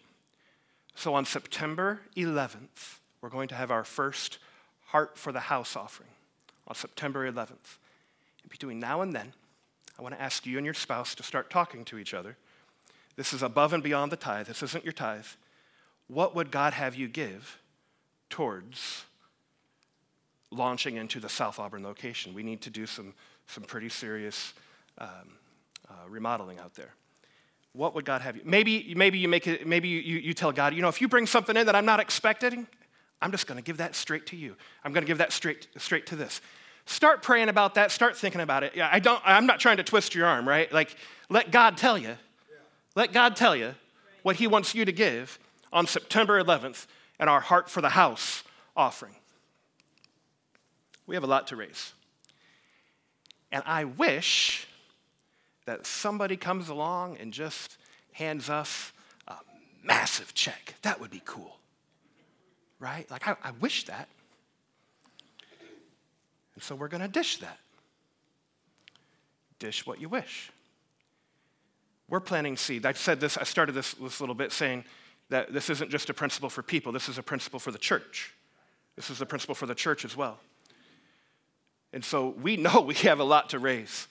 So 0.94 1.14
on 1.14 1.24
September 1.24 2.00
11th, 2.16 2.98
we're 3.20 3.30
going 3.30 3.48
to 3.48 3.54
have 3.54 3.70
our 3.70 3.84
first 3.84 4.38
Heart 4.86 5.18
for 5.18 5.32
the 5.32 5.40
House 5.40 5.74
offering 5.74 6.10
on 6.68 6.76
September 6.76 7.28
11th. 7.30 7.78
And 8.42 8.50
between 8.50 8.78
now 8.78 9.00
and 9.00 9.12
then, 9.12 9.32
I 9.98 10.02
want 10.02 10.14
to 10.14 10.20
ask 10.20 10.46
you 10.46 10.56
and 10.58 10.64
your 10.64 10.74
spouse 10.74 11.14
to 11.16 11.22
start 11.22 11.50
talking 11.50 11.84
to 11.86 11.98
each 11.98 12.14
other. 12.14 12.36
This 13.16 13.32
is 13.32 13.42
above 13.42 13.72
and 13.72 13.82
beyond 13.82 14.12
the 14.12 14.16
tithe. 14.16 14.46
This 14.46 14.62
isn't 14.62 14.84
your 14.84 14.92
tithe. 14.92 15.26
What 16.06 16.34
would 16.34 16.50
God 16.50 16.74
have 16.74 16.94
you 16.94 17.08
give 17.08 17.58
towards 18.34 19.04
launching 20.50 20.96
into 20.96 21.20
the 21.20 21.28
South 21.28 21.60
Auburn 21.60 21.84
location? 21.84 22.34
We 22.34 22.42
need 22.42 22.62
to 22.62 22.70
do 22.70 22.84
some, 22.84 23.14
some 23.46 23.62
pretty 23.62 23.88
serious 23.88 24.54
um, 24.98 25.08
uh, 25.88 25.92
remodeling 26.08 26.58
out 26.58 26.74
there. 26.74 26.90
What 27.74 27.94
would 27.94 28.04
God 28.04 28.22
have 28.22 28.34
you? 28.34 28.42
Maybe, 28.44 28.92
maybe 28.96 29.18
you 29.18 29.28
make 29.28 29.46
it, 29.46 29.68
maybe 29.68 29.88
you, 29.88 30.18
you 30.18 30.34
tell 30.34 30.50
God, 30.50 30.74
you 30.74 30.82
know, 30.82 30.88
if 30.88 31.00
you 31.00 31.06
bring 31.06 31.28
something 31.28 31.56
in 31.56 31.66
that 31.66 31.76
I'm 31.76 31.86
not 31.86 32.00
expecting, 32.00 32.66
I'm 33.22 33.30
just 33.30 33.46
going 33.46 33.56
to 33.56 33.62
give 33.62 33.76
that 33.76 33.94
straight 33.94 34.26
to 34.26 34.36
you. 34.36 34.56
I'm 34.82 34.92
going 34.92 35.04
to 35.04 35.08
give 35.08 35.18
that 35.18 35.32
straight, 35.32 35.68
straight 35.76 36.06
to 36.06 36.16
this. 36.16 36.40
Start 36.86 37.22
praying 37.22 37.48
about 37.48 37.76
that. 37.76 37.92
Start 37.92 38.16
thinking 38.16 38.40
about 38.40 38.64
it. 38.64 38.72
Yeah, 38.74 38.88
I 38.90 38.98
don't, 38.98 39.22
I'm 39.24 39.46
not 39.46 39.60
trying 39.60 39.76
to 39.76 39.84
twist 39.84 40.12
your 40.12 40.26
arm, 40.26 40.48
right? 40.48 40.72
Like, 40.72 40.96
let 41.28 41.52
God 41.52 41.76
tell 41.76 41.96
you. 41.96 42.16
Let 42.96 43.12
God 43.12 43.36
tell 43.36 43.54
you 43.54 43.76
what 44.24 44.34
He 44.34 44.48
wants 44.48 44.74
you 44.74 44.84
to 44.84 44.92
give 44.92 45.38
on 45.72 45.86
September 45.86 46.42
11th 46.42 46.86
and 47.18 47.30
our 47.30 47.40
Heart 47.40 47.70
for 47.70 47.80
the 47.80 47.90
House 47.90 48.42
offering. 48.76 49.14
We 51.06 51.14
have 51.16 51.24
a 51.24 51.28
lot 51.28 51.48
to 51.48 51.56
raise. 51.56 51.92
And 53.52 53.62
I 53.66 53.84
wish 53.84 54.66
that 55.66 55.86
somebody 55.86 56.36
comes 56.36 56.68
along 56.68 57.18
and 57.18 57.32
just 57.32 57.76
hands 58.12 58.50
us 58.50 58.92
a 59.28 59.36
massive 59.82 60.34
check. 60.34 60.74
That 60.82 61.00
would 61.00 61.10
be 61.10 61.22
cool. 61.24 61.56
Right? 62.78 63.10
Like, 63.10 63.28
I, 63.28 63.36
I 63.42 63.52
wish 63.60 63.84
that. 63.84 64.08
And 66.54 66.62
so 66.62 66.74
we're 66.74 66.88
going 66.88 67.02
to 67.02 67.08
dish 67.08 67.38
that. 67.38 67.58
Dish 69.58 69.86
what 69.86 70.00
you 70.00 70.08
wish. 70.08 70.50
We're 72.08 72.20
planting 72.20 72.56
seed. 72.56 72.84
I 72.84 72.92
said 72.92 73.20
this, 73.20 73.38
I 73.38 73.44
started 73.44 73.72
this, 73.72 73.94
this 73.94 74.20
little 74.20 74.34
bit 74.34 74.52
saying 74.52 74.84
that 75.30 75.52
this 75.52 75.70
isn't 75.70 75.90
just 75.90 76.10
a 76.10 76.14
principle 76.14 76.50
for 76.50 76.62
people, 76.62 76.92
this 76.92 77.08
is 77.08 77.18
a 77.18 77.22
principle 77.22 77.58
for 77.58 77.70
the 77.70 77.78
church. 77.78 78.32
This 78.96 79.10
is 79.10 79.20
a 79.20 79.26
principle 79.26 79.54
for 79.54 79.66
the 79.66 79.74
church 79.74 80.04
as 80.04 80.16
well. 80.16 80.38
And 81.92 82.04
so 82.04 82.34
we 82.40 82.56
know 82.56 82.80
we 82.86 82.94
have 82.94 83.20
a 83.20 83.24
lot 83.24 83.50
to 83.50 83.58
raise. 83.58 84.08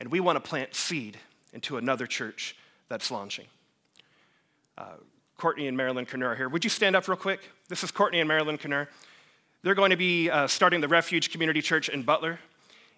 And 0.00 0.10
we 0.12 0.20
want 0.20 0.36
to 0.36 0.40
plant 0.40 0.74
seed 0.74 1.18
into 1.52 1.76
another 1.76 2.06
church 2.06 2.56
that's 2.88 3.10
launching. 3.10 3.46
Uh, 4.76 4.94
Courtney 5.36 5.66
and 5.66 5.76
Marilyn 5.76 6.06
Kerner 6.06 6.34
here. 6.34 6.48
Would 6.48 6.64
you 6.64 6.70
stand 6.70 6.96
up 6.96 7.06
real 7.08 7.16
quick? 7.16 7.40
This 7.68 7.84
is 7.84 7.90
Courtney 7.90 8.20
and 8.20 8.28
Marilyn 8.28 8.58
Kerner. 8.58 8.88
They're 9.62 9.74
going 9.74 9.90
to 9.90 9.96
be 9.96 10.30
uh, 10.30 10.46
starting 10.46 10.80
the 10.80 10.88
Refuge 10.88 11.30
Community 11.30 11.60
Church 11.60 11.88
in 11.88 12.02
Butler, 12.02 12.38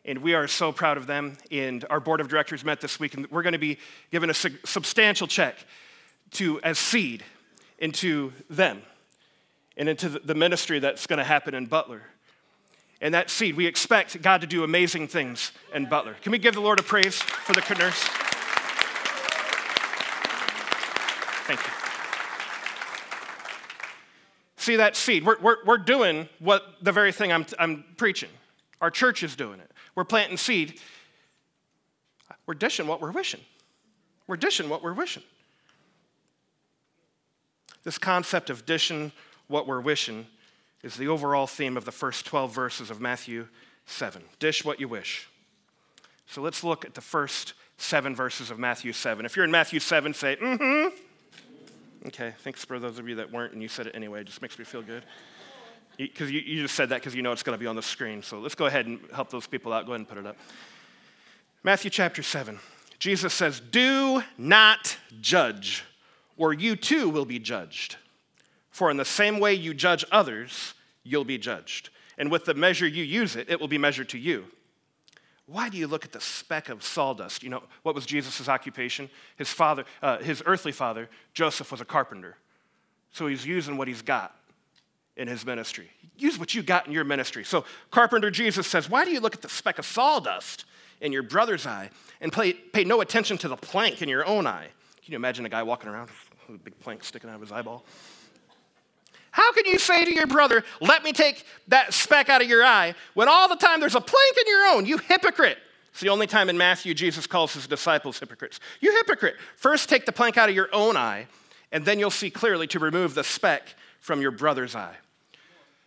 and 0.04 0.18
we 0.18 0.34
are 0.34 0.46
so 0.46 0.72
proud 0.72 0.98
of 0.98 1.06
them. 1.06 1.38
And 1.50 1.84
our 1.88 2.00
board 2.00 2.20
of 2.20 2.28
directors 2.28 2.64
met 2.64 2.80
this 2.80 3.00
week, 3.00 3.14
and 3.14 3.30
we're 3.30 3.42
going 3.42 3.54
to 3.54 3.58
be 3.58 3.78
given 4.10 4.28
a 4.28 4.34
su- 4.34 4.58
substantial 4.64 5.26
check 5.26 5.56
to 6.32 6.60
as 6.62 6.78
seed 6.78 7.24
into 7.78 8.32
them 8.48 8.82
and 9.76 9.88
into 9.88 10.08
the 10.08 10.34
ministry 10.34 10.78
that's 10.78 11.06
going 11.06 11.18
to 11.18 11.24
happen 11.24 11.54
in 11.54 11.66
Butler. 11.66 12.02
And 13.00 13.14
that 13.14 13.30
seed, 13.30 13.56
we 13.56 13.66
expect 13.66 14.20
God 14.20 14.42
to 14.42 14.46
do 14.46 14.62
amazing 14.62 15.08
things 15.08 15.52
in 15.74 15.88
Butler. 15.88 16.16
Can 16.22 16.32
we 16.32 16.38
give 16.38 16.54
the 16.54 16.60
Lord 16.60 16.78
a 16.78 16.82
praise 16.82 17.20
for 17.20 17.54
the 17.54 17.62
Kerners? 17.62 17.94
Thank 21.46 21.60
you 21.66 21.80
see 24.70 24.76
that 24.76 24.94
seed. 24.94 25.24
We're, 25.24 25.38
we're, 25.40 25.56
we're 25.64 25.78
doing 25.78 26.28
what 26.38 26.62
the 26.80 26.92
very 26.92 27.12
thing 27.12 27.32
I'm, 27.32 27.44
I'm 27.58 27.84
preaching. 27.96 28.28
Our 28.80 28.90
church 28.90 29.22
is 29.22 29.34
doing 29.34 29.58
it. 29.58 29.70
We're 29.94 30.04
planting 30.04 30.36
seed. 30.36 30.78
We're 32.46 32.54
dishing 32.54 32.86
what 32.86 33.00
we're 33.00 33.10
wishing. 33.10 33.40
We're 34.26 34.36
dishing 34.36 34.68
what 34.68 34.82
we're 34.82 34.92
wishing. 34.92 35.22
This 37.84 37.98
concept 37.98 38.50
of 38.50 38.66
dishing 38.66 39.12
what 39.48 39.66
we're 39.66 39.80
wishing 39.80 40.26
is 40.82 40.96
the 40.96 41.08
overall 41.08 41.46
theme 41.46 41.76
of 41.76 41.84
the 41.84 41.92
first 41.92 42.26
12 42.26 42.54
verses 42.54 42.90
of 42.90 43.00
Matthew 43.00 43.48
7. 43.86 44.22
Dish 44.38 44.64
what 44.64 44.80
you 44.80 44.88
wish. 44.88 45.28
So 46.26 46.40
let's 46.40 46.62
look 46.62 46.84
at 46.84 46.94
the 46.94 47.00
first 47.00 47.54
seven 47.76 48.14
verses 48.14 48.50
of 48.50 48.58
Matthew 48.58 48.92
7. 48.92 49.26
If 49.26 49.36
you're 49.36 49.44
in 49.44 49.50
Matthew 49.50 49.80
7, 49.80 50.14
say, 50.14 50.36
mm 50.36 50.58
hmm. 50.58 50.96
Okay, 52.06 52.32
thanks 52.38 52.64
for 52.64 52.78
those 52.78 52.98
of 52.98 53.08
you 53.08 53.16
that 53.16 53.30
weren't 53.30 53.52
and 53.52 53.60
you 53.60 53.68
said 53.68 53.86
it 53.86 53.94
anyway. 53.94 54.22
It 54.22 54.26
just 54.26 54.40
makes 54.40 54.58
me 54.58 54.64
feel 54.64 54.80
good. 54.80 55.04
Because 55.98 56.30
you, 56.30 56.40
you, 56.40 56.62
just 56.62 56.74
said 56.74 56.88
that 56.90 57.00
because 57.00 57.14
you 57.14 57.20
know 57.20 57.32
it's 57.32 57.42
going 57.42 57.58
to 57.58 57.60
be 57.60 57.66
on 57.66 57.76
the 57.76 57.82
screen. 57.82 58.22
So 58.22 58.38
let's 58.38 58.54
go 58.54 58.64
ahead 58.64 58.86
and 58.86 59.00
help 59.14 59.28
those 59.28 59.46
people 59.46 59.70
out. 59.70 59.84
Go 59.84 59.92
ahead 59.92 60.00
and 60.00 60.08
put 60.08 60.16
it 60.16 60.26
up. 60.26 60.36
Matthew 61.62 61.90
chapter 61.90 62.22
7. 62.22 62.58
Jesus 62.98 63.34
says, 63.34 63.60
Do 63.60 64.22
not 64.38 64.96
judge, 65.20 65.84
or 66.40 66.54
you 66.54 66.74
too 66.74 67.10
will 67.10 67.26
be 67.26 67.38
judged. 67.38 67.96
For 68.70 68.90
in 68.90 68.96
the 68.96 69.04
same 69.04 69.40
way 69.40 69.52
you 69.52 69.74
judge 69.74 70.06
others, 70.10 70.72
you'll 71.04 71.24
be 71.24 71.36
judged. 71.36 71.90
And 72.16 72.30
with 72.30 72.46
the 72.46 72.54
measure 72.54 72.86
you 72.86 73.04
use 73.04 73.36
it, 73.36 73.50
it 73.50 73.60
will 73.60 73.68
be 73.68 73.76
measured 73.76 74.08
to 74.08 74.18
you. 74.18 74.46
Why 75.44 75.68
do 75.68 75.76
you 75.76 75.86
look 75.86 76.06
at 76.06 76.12
the 76.12 76.20
speck 76.20 76.70
of 76.70 76.82
sawdust? 76.82 77.42
You 77.42 77.50
know, 77.50 77.62
what 77.82 77.94
was 77.94 78.06
Jesus' 78.06 78.48
occupation? 78.48 79.10
His 79.36 79.50
father, 79.50 79.84
uh, 80.00 80.18
his 80.18 80.42
earthly 80.46 80.72
father, 80.72 81.10
Joseph, 81.34 81.70
was 81.72 81.82
a 81.82 81.84
carpenter. 81.84 82.36
So 83.12 83.26
he's 83.26 83.44
using 83.44 83.76
what 83.76 83.86
he's 83.86 84.02
got. 84.02 84.34
in 85.16 85.28
his 85.28 85.44
ministry. 85.44 85.90
Use 86.16 86.38
what 86.38 86.54
you 86.54 86.62
got 86.62 86.86
in 86.86 86.92
your 86.92 87.04
ministry. 87.04 87.44
So, 87.44 87.66
Carpenter 87.90 88.30
Jesus 88.30 88.66
says, 88.66 88.88
Why 88.88 89.04
do 89.04 89.10
you 89.10 89.20
look 89.20 89.34
at 89.34 89.42
the 89.42 89.50
speck 89.50 89.78
of 89.78 89.84
sawdust 89.84 90.64
in 91.02 91.12
your 91.12 91.22
brother's 91.22 91.66
eye 91.66 91.90
and 92.22 92.32
pay, 92.32 92.54
pay 92.54 92.84
no 92.84 93.02
attention 93.02 93.36
to 93.38 93.48
the 93.48 93.56
plank 93.56 94.00
in 94.00 94.08
your 94.08 94.24
own 94.24 94.46
eye? 94.46 94.68
Can 95.04 95.12
you 95.12 95.16
imagine 95.16 95.44
a 95.44 95.50
guy 95.50 95.62
walking 95.62 95.90
around 95.90 96.08
with 96.52 96.60
a 96.60 96.64
big 96.64 96.78
plank 96.80 97.04
sticking 97.04 97.30
out 97.30 97.36
of 97.36 97.40
his 97.40 97.52
eyeball? 97.52 97.84
How 99.30 99.52
can 99.52 99.64
you 99.66 99.78
say 99.78 100.04
to 100.04 100.14
your 100.14 100.26
brother, 100.26 100.64
Let 100.80 101.04
me 101.04 101.12
take 101.12 101.44
that 101.68 101.94
speck 101.94 102.28
out 102.28 102.42
of 102.42 102.48
your 102.48 102.64
eye, 102.64 102.94
when 103.14 103.28
all 103.28 103.48
the 103.48 103.56
time 103.56 103.80
there's 103.80 103.94
a 103.94 104.00
plank 104.00 104.36
in 104.38 104.46
your 104.46 104.66
own? 104.74 104.86
You 104.86 104.98
hypocrite. 104.98 105.58
It's 105.92 106.00
the 106.00 106.08
only 106.08 106.26
time 106.26 106.48
in 106.48 106.56
Matthew 106.56 106.94
Jesus 106.94 107.26
calls 107.26 107.54
his 107.54 107.66
disciples 107.66 108.18
hypocrites. 108.18 108.60
You 108.80 108.94
hypocrite. 108.96 109.36
First 109.56 109.88
take 109.88 110.06
the 110.06 110.12
plank 110.12 110.36
out 110.36 110.48
of 110.48 110.54
your 110.54 110.68
own 110.72 110.96
eye, 110.96 111.26
and 111.72 111.84
then 111.84 111.98
you'll 111.98 112.10
see 112.10 112.30
clearly 112.30 112.66
to 112.68 112.78
remove 112.78 113.14
the 113.14 113.24
speck 113.24 113.74
from 114.00 114.20
your 114.20 114.30
brother's 114.30 114.74
eye. 114.74 114.96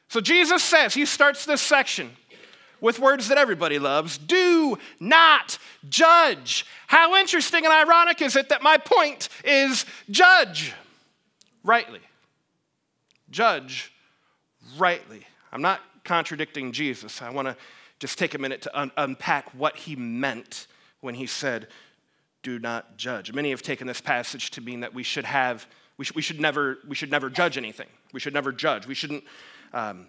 So 0.09 0.21
Jesus 0.21 0.61
says, 0.61 0.93
he 0.93 1.05
starts 1.05 1.45
this 1.45 1.61
section 1.61 2.11
with 2.83 2.99
words 2.99 3.29
that 3.29 3.37
everybody 3.37 3.79
loves 3.79 4.17
do 4.17 4.77
not 4.99 5.57
judge. 5.89 6.65
How 6.87 7.15
interesting 7.15 7.63
and 7.63 7.73
ironic 7.73 8.21
is 8.21 8.35
it 8.35 8.49
that 8.49 8.61
my 8.61 8.77
point 8.77 9.29
is 9.45 9.85
judge 10.11 10.73
rightly? 11.63 12.01
Judge 13.31 13.91
rightly. 14.77 15.25
I'm 15.51 15.61
not 15.61 15.79
contradicting 16.03 16.73
Jesus. 16.73 17.21
I 17.21 17.29
want 17.29 17.47
to 17.47 17.55
just 17.99 18.19
take 18.19 18.33
a 18.33 18.37
minute 18.37 18.61
to 18.63 18.79
un- 18.79 18.91
unpack 18.97 19.49
what 19.53 19.77
he 19.77 19.95
meant 19.95 20.67
when 20.99 21.15
he 21.15 21.25
said, 21.25 21.69
do 22.43 22.59
not 22.59 22.97
judge. 22.97 23.31
Many 23.31 23.51
have 23.51 23.61
taken 23.61 23.87
this 23.87 24.01
passage 24.01 24.51
to 24.51 24.61
mean 24.61 24.81
that 24.81 24.93
we 24.93 25.03
should 25.03 25.23
have, 25.23 25.65
we, 25.97 26.03
sh- 26.03 26.15
we, 26.15 26.21
should, 26.21 26.41
never, 26.41 26.79
we 26.85 26.95
should 26.95 27.11
never 27.11 27.29
judge 27.29 27.57
anything. 27.57 27.87
We 28.11 28.19
should 28.19 28.33
never 28.33 28.51
judge. 28.51 28.85
We 28.85 28.93
shouldn't, 28.93 29.23
um, 29.71 30.07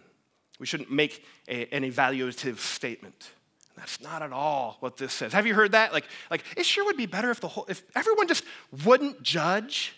we 0.59 0.67
shouldn't 0.67 0.91
make 0.91 1.25
a, 1.49 1.67
an 1.75 1.83
evaluative 1.83 2.59
statement. 2.59 3.31
That's 3.77 4.01
not 4.01 4.23
at 4.23 4.33
all 4.33 4.77
what 4.81 4.97
this 4.97 5.13
says. 5.13 5.33
Have 5.33 5.47
you 5.47 5.55
heard 5.55 5.73
that? 5.73 5.93
Like, 5.93 6.07
like 6.31 6.45
it 6.57 6.65
sure 6.65 6.85
would 6.85 6.97
be 6.97 7.07
better 7.07 7.31
if 7.31 7.41
the 7.41 7.49
whole, 7.49 7.67
if 7.69 7.83
everyone 7.95 8.29
just 8.29 8.45
wouldn't 8.85 9.23
judge. 9.23 9.95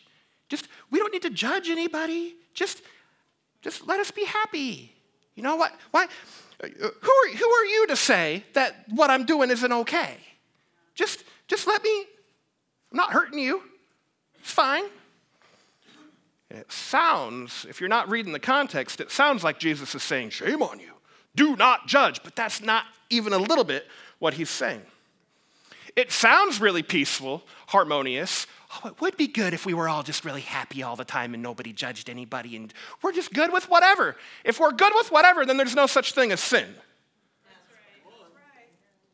Just, 0.48 0.68
we 0.90 0.98
don't 0.98 1.12
need 1.12 1.22
to 1.22 1.30
judge 1.30 1.68
anybody. 1.68 2.36
Just, 2.54 2.82
just 3.60 3.86
let 3.86 4.00
us 4.00 4.10
be 4.10 4.24
happy. 4.24 4.92
You 5.34 5.42
know 5.42 5.56
what? 5.56 5.72
Why? 5.90 6.06
Who 6.62 6.68
are, 6.68 7.28
who 7.36 7.50
are 7.50 7.64
you 7.64 7.86
to 7.88 7.96
say 7.96 8.44
that 8.54 8.86
what 8.88 9.10
I'm 9.10 9.26
doing 9.26 9.50
isn't 9.50 9.72
okay? 9.72 10.16
Just, 10.94 11.24
just 11.48 11.66
let 11.66 11.82
me, 11.82 12.06
I'm 12.90 12.96
not 12.96 13.12
hurting 13.12 13.38
you. 13.38 13.62
It's 14.40 14.52
fine. 14.52 14.84
And 16.50 16.58
it 16.58 16.70
sounds, 16.70 17.66
if 17.68 17.80
you're 17.80 17.88
not 17.88 18.10
reading 18.10 18.32
the 18.32 18.38
context, 18.38 19.00
it 19.00 19.10
sounds 19.10 19.42
like 19.42 19.58
Jesus 19.58 19.94
is 19.94 20.02
saying, 20.02 20.30
Shame 20.30 20.62
on 20.62 20.78
you. 20.78 20.92
Do 21.34 21.56
not 21.56 21.86
judge. 21.86 22.22
But 22.22 22.36
that's 22.36 22.62
not 22.62 22.84
even 23.10 23.32
a 23.32 23.38
little 23.38 23.64
bit 23.64 23.86
what 24.18 24.34
he's 24.34 24.50
saying. 24.50 24.82
It 25.96 26.12
sounds 26.12 26.60
really 26.60 26.82
peaceful, 26.82 27.42
harmonious, 27.68 28.46
oh, 28.70 28.88
it 28.88 29.00
would 29.00 29.16
be 29.16 29.26
good 29.26 29.54
if 29.54 29.64
we 29.64 29.74
were 29.74 29.88
all 29.88 30.02
just 30.02 30.24
really 30.24 30.42
happy 30.42 30.82
all 30.82 30.96
the 30.96 31.04
time 31.04 31.34
and 31.34 31.42
nobody 31.42 31.72
judged 31.72 32.10
anybody 32.10 32.56
and 32.56 32.72
we're 33.02 33.12
just 33.12 33.32
good 33.32 33.52
with 33.52 33.68
whatever. 33.68 34.16
If 34.44 34.60
we're 34.60 34.72
good 34.72 34.92
with 34.94 35.10
whatever, 35.10 35.46
then 35.46 35.56
there's 35.56 35.74
no 35.74 35.86
such 35.86 36.12
thing 36.12 36.32
as 36.32 36.40
sin. 36.40 36.74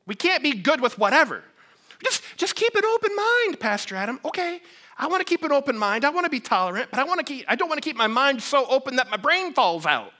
We 0.07 0.17
can't 0.17 0.43
be 0.43 0.55
good 0.55 0.81
with 0.81 0.99
whatever. 0.99 1.45
Just, 2.05 2.23
just 2.37 2.55
keep 2.55 2.75
an 2.75 2.85
open 2.85 3.15
mind, 3.15 3.61
Pastor 3.61 3.97
Adam. 3.97 4.21
Okay, 4.25 4.61
I 4.99 5.07
want 5.07 5.21
to 5.21 5.25
keep 5.25 5.43
an 5.45 5.53
open 5.53 5.79
mind. 5.79 6.05
I 6.05 6.11
want 6.11 6.25
to 6.25 6.31
be 6.31 6.41
tolerant, 6.41 6.91
but 6.91 6.99
I, 6.99 7.05
want 7.05 7.19
to 7.19 7.25
keep, 7.25 7.45
I 7.49 7.57
don't 7.57 7.69
want 7.69 7.83
to 7.83 7.89
keep 7.89 7.97
my 7.97 8.07
mind 8.07 8.43
so 8.43 8.67
open 8.67 8.97
that 8.97 9.11
my 9.11 9.17
brain 9.17 9.53
falls 9.55 9.87
out. 9.87 10.13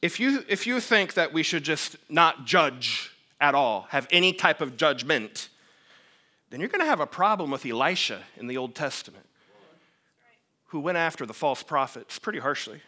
If 0.00 0.18
you, 0.18 0.44
if 0.48 0.66
you 0.66 0.80
think 0.80 1.14
that 1.14 1.32
we 1.32 1.44
should 1.44 1.62
just 1.62 1.96
not 2.08 2.44
judge 2.44 3.12
at 3.40 3.54
all, 3.54 3.86
have 3.90 4.08
any 4.10 4.32
type 4.32 4.60
of 4.60 4.76
judgment, 4.76 5.48
then 6.50 6.58
you're 6.58 6.68
going 6.68 6.80
to 6.80 6.86
have 6.86 6.98
a 6.98 7.06
problem 7.06 7.52
with 7.52 7.64
Elisha 7.64 8.20
in 8.36 8.48
the 8.48 8.56
Old 8.56 8.74
Testament, 8.74 9.26
who 10.66 10.80
went 10.80 10.98
after 10.98 11.24
the 11.24 11.32
false 11.32 11.62
prophets 11.62 12.18
pretty 12.18 12.40
harshly. 12.40 12.80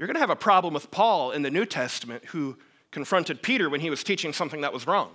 You're 0.00 0.06
going 0.06 0.14
to 0.14 0.20
have 0.20 0.30
a 0.30 0.36
problem 0.36 0.72
with 0.72 0.90
Paul 0.90 1.32
in 1.32 1.42
the 1.42 1.50
New 1.50 1.66
Testament, 1.66 2.24
who 2.24 2.56
confronted 2.90 3.42
Peter 3.42 3.68
when 3.68 3.82
he 3.82 3.90
was 3.90 4.02
teaching 4.02 4.32
something 4.32 4.62
that 4.62 4.72
was 4.72 4.86
wrong. 4.86 5.10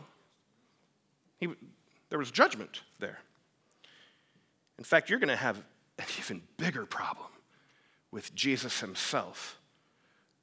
He, 1.40 1.48
there 2.12 2.20
was 2.20 2.30
judgment 2.30 2.84
there. 3.00 3.18
In 4.78 4.84
fact, 4.84 5.10
you're 5.10 5.18
going 5.18 5.30
to 5.30 5.36
have 5.36 5.58
an 5.98 6.06
even 6.20 6.44
bigger 6.58 6.86
problem 6.86 7.30
with 8.12 8.36
Jesus 8.36 8.80
himself, 8.80 9.58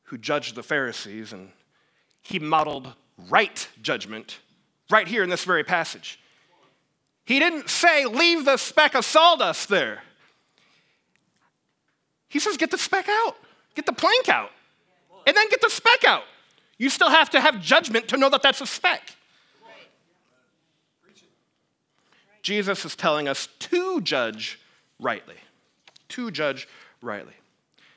who 0.03 0.19
judged 0.19 0.57
the 0.57 0.65
Pharisees 0.65 1.33
and 1.33 1.51
he 2.21 2.41
modeled 2.41 2.95
right 3.29 3.69
judgment 3.81 4.41
right 4.91 5.07
here 5.07 5.23
in 5.23 5.31
this 5.31 5.45
very 5.45 5.63
passage. 5.63 6.19
He 7.25 7.39
didn't 7.39 7.71
say, 7.71 8.07
leave 8.07 8.45
the 8.45 8.57
speck 8.57 8.97
of 8.97 9.05
sawdust 9.05 9.69
there. 9.69 10.03
He 12.29 12.41
says, 12.41 12.57
get 12.57 12.73
the 12.73 12.79
speck 12.79 13.07
out, 13.09 13.37
get 13.75 13.87
the 13.87 13.93
plank 13.93 14.29
out, 14.29 14.51
and 15.27 15.37
then 15.37 15.49
get 15.49 15.61
the 15.61 15.71
speck 15.71 16.05
out. 16.05 16.25
You 16.79 16.91
still 16.91 17.11
have 17.11 17.31
to 17.31 17.41
have 17.41 17.61
judgment 17.61 18.09
to 18.09 18.17
know 18.17 18.29
that 18.31 18.43
that's 18.43 18.61
a 18.61 18.67
speck. 18.67 19.15
Jesus 22.43 22.85
is 22.85 22.97
telling 22.97 23.29
us 23.29 23.49
to 23.61 24.01
judge 24.01 24.59
rightly. 24.99 25.37
To 26.09 26.31
judge 26.33 26.67
rightly. 27.01 27.35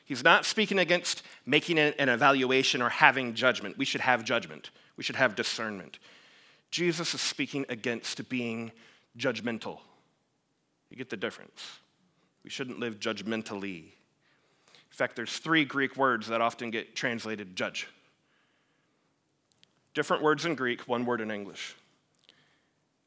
He's 0.05 0.24
not 0.24 0.46
speaking 0.46 0.77
against 0.77 1.24
making 1.48 1.79
an 1.79 2.10
evaluation 2.10 2.82
or 2.84 2.89
having 2.89 3.34
judgment. 3.34 3.75
We 3.75 3.86
should 3.86 4.01
have 4.01 4.24
judgment. 4.24 4.70
We 4.98 5.03
should 5.03 5.15
have 5.15 5.36
discernment. 5.36 5.98
Jesus 6.70 7.15
is 7.15 7.22
speaking 7.22 7.65
against 7.70 8.29
being 8.29 8.72
judgmental. 9.17 9.79
You 10.91 10.98
get 10.98 11.10
the 11.10 11.17
difference. 11.17 11.79
We 12.44 12.51
shouldn't 12.51 12.79
live 12.79 13.00
judgmentally. 13.00 13.94
In 14.96 14.98
fact, 14.98 15.18
there's 15.18 15.40
three 15.40 15.66
Greek 15.66 15.98
words 15.98 16.28
that 16.28 16.40
often 16.40 16.72
get 16.72 16.96
translated 16.96 17.54
judge. 17.58 17.86
Different 19.94 20.24
words 20.24 20.46
in 20.46 20.56
Greek, 20.56 20.88
one 20.88 21.06
word 21.06 21.20
in 21.20 21.32
English. 21.32 21.75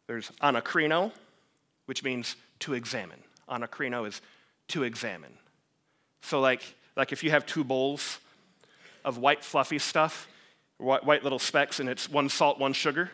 There's 0.07 0.31
anakrino, 0.43 1.13
which 1.87 2.05
means 2.05 2.37
to 2.59 2.75
examine. 2.75 3.21
Anakrino 3.49 4.07
is 4.07 4.21
to 4.69 4.83
examine. 4.83 5.33
So, 6.21 6.41
like, 6.41 6.61
like 6.95 7.11
if 7.11 7.25
you 7.25 7.31
have 7.31 7.47
two 7.47 7.65
bowls 7.65 8.19
of 9.03 9.17
white, 9.17 9.43
fluffy 9.43 9.79
stuff, 9.79 10.29
white, 10.77 11.07
white 11.07 11.23
little 11.23 11.39
specks, 11.39 11.81
and 11.81 11.89
it's 11.89 12.07
one 12.07 12.29
salt, 12.29 12.59
one 12.59 12.75
sugar, 12.75 13.13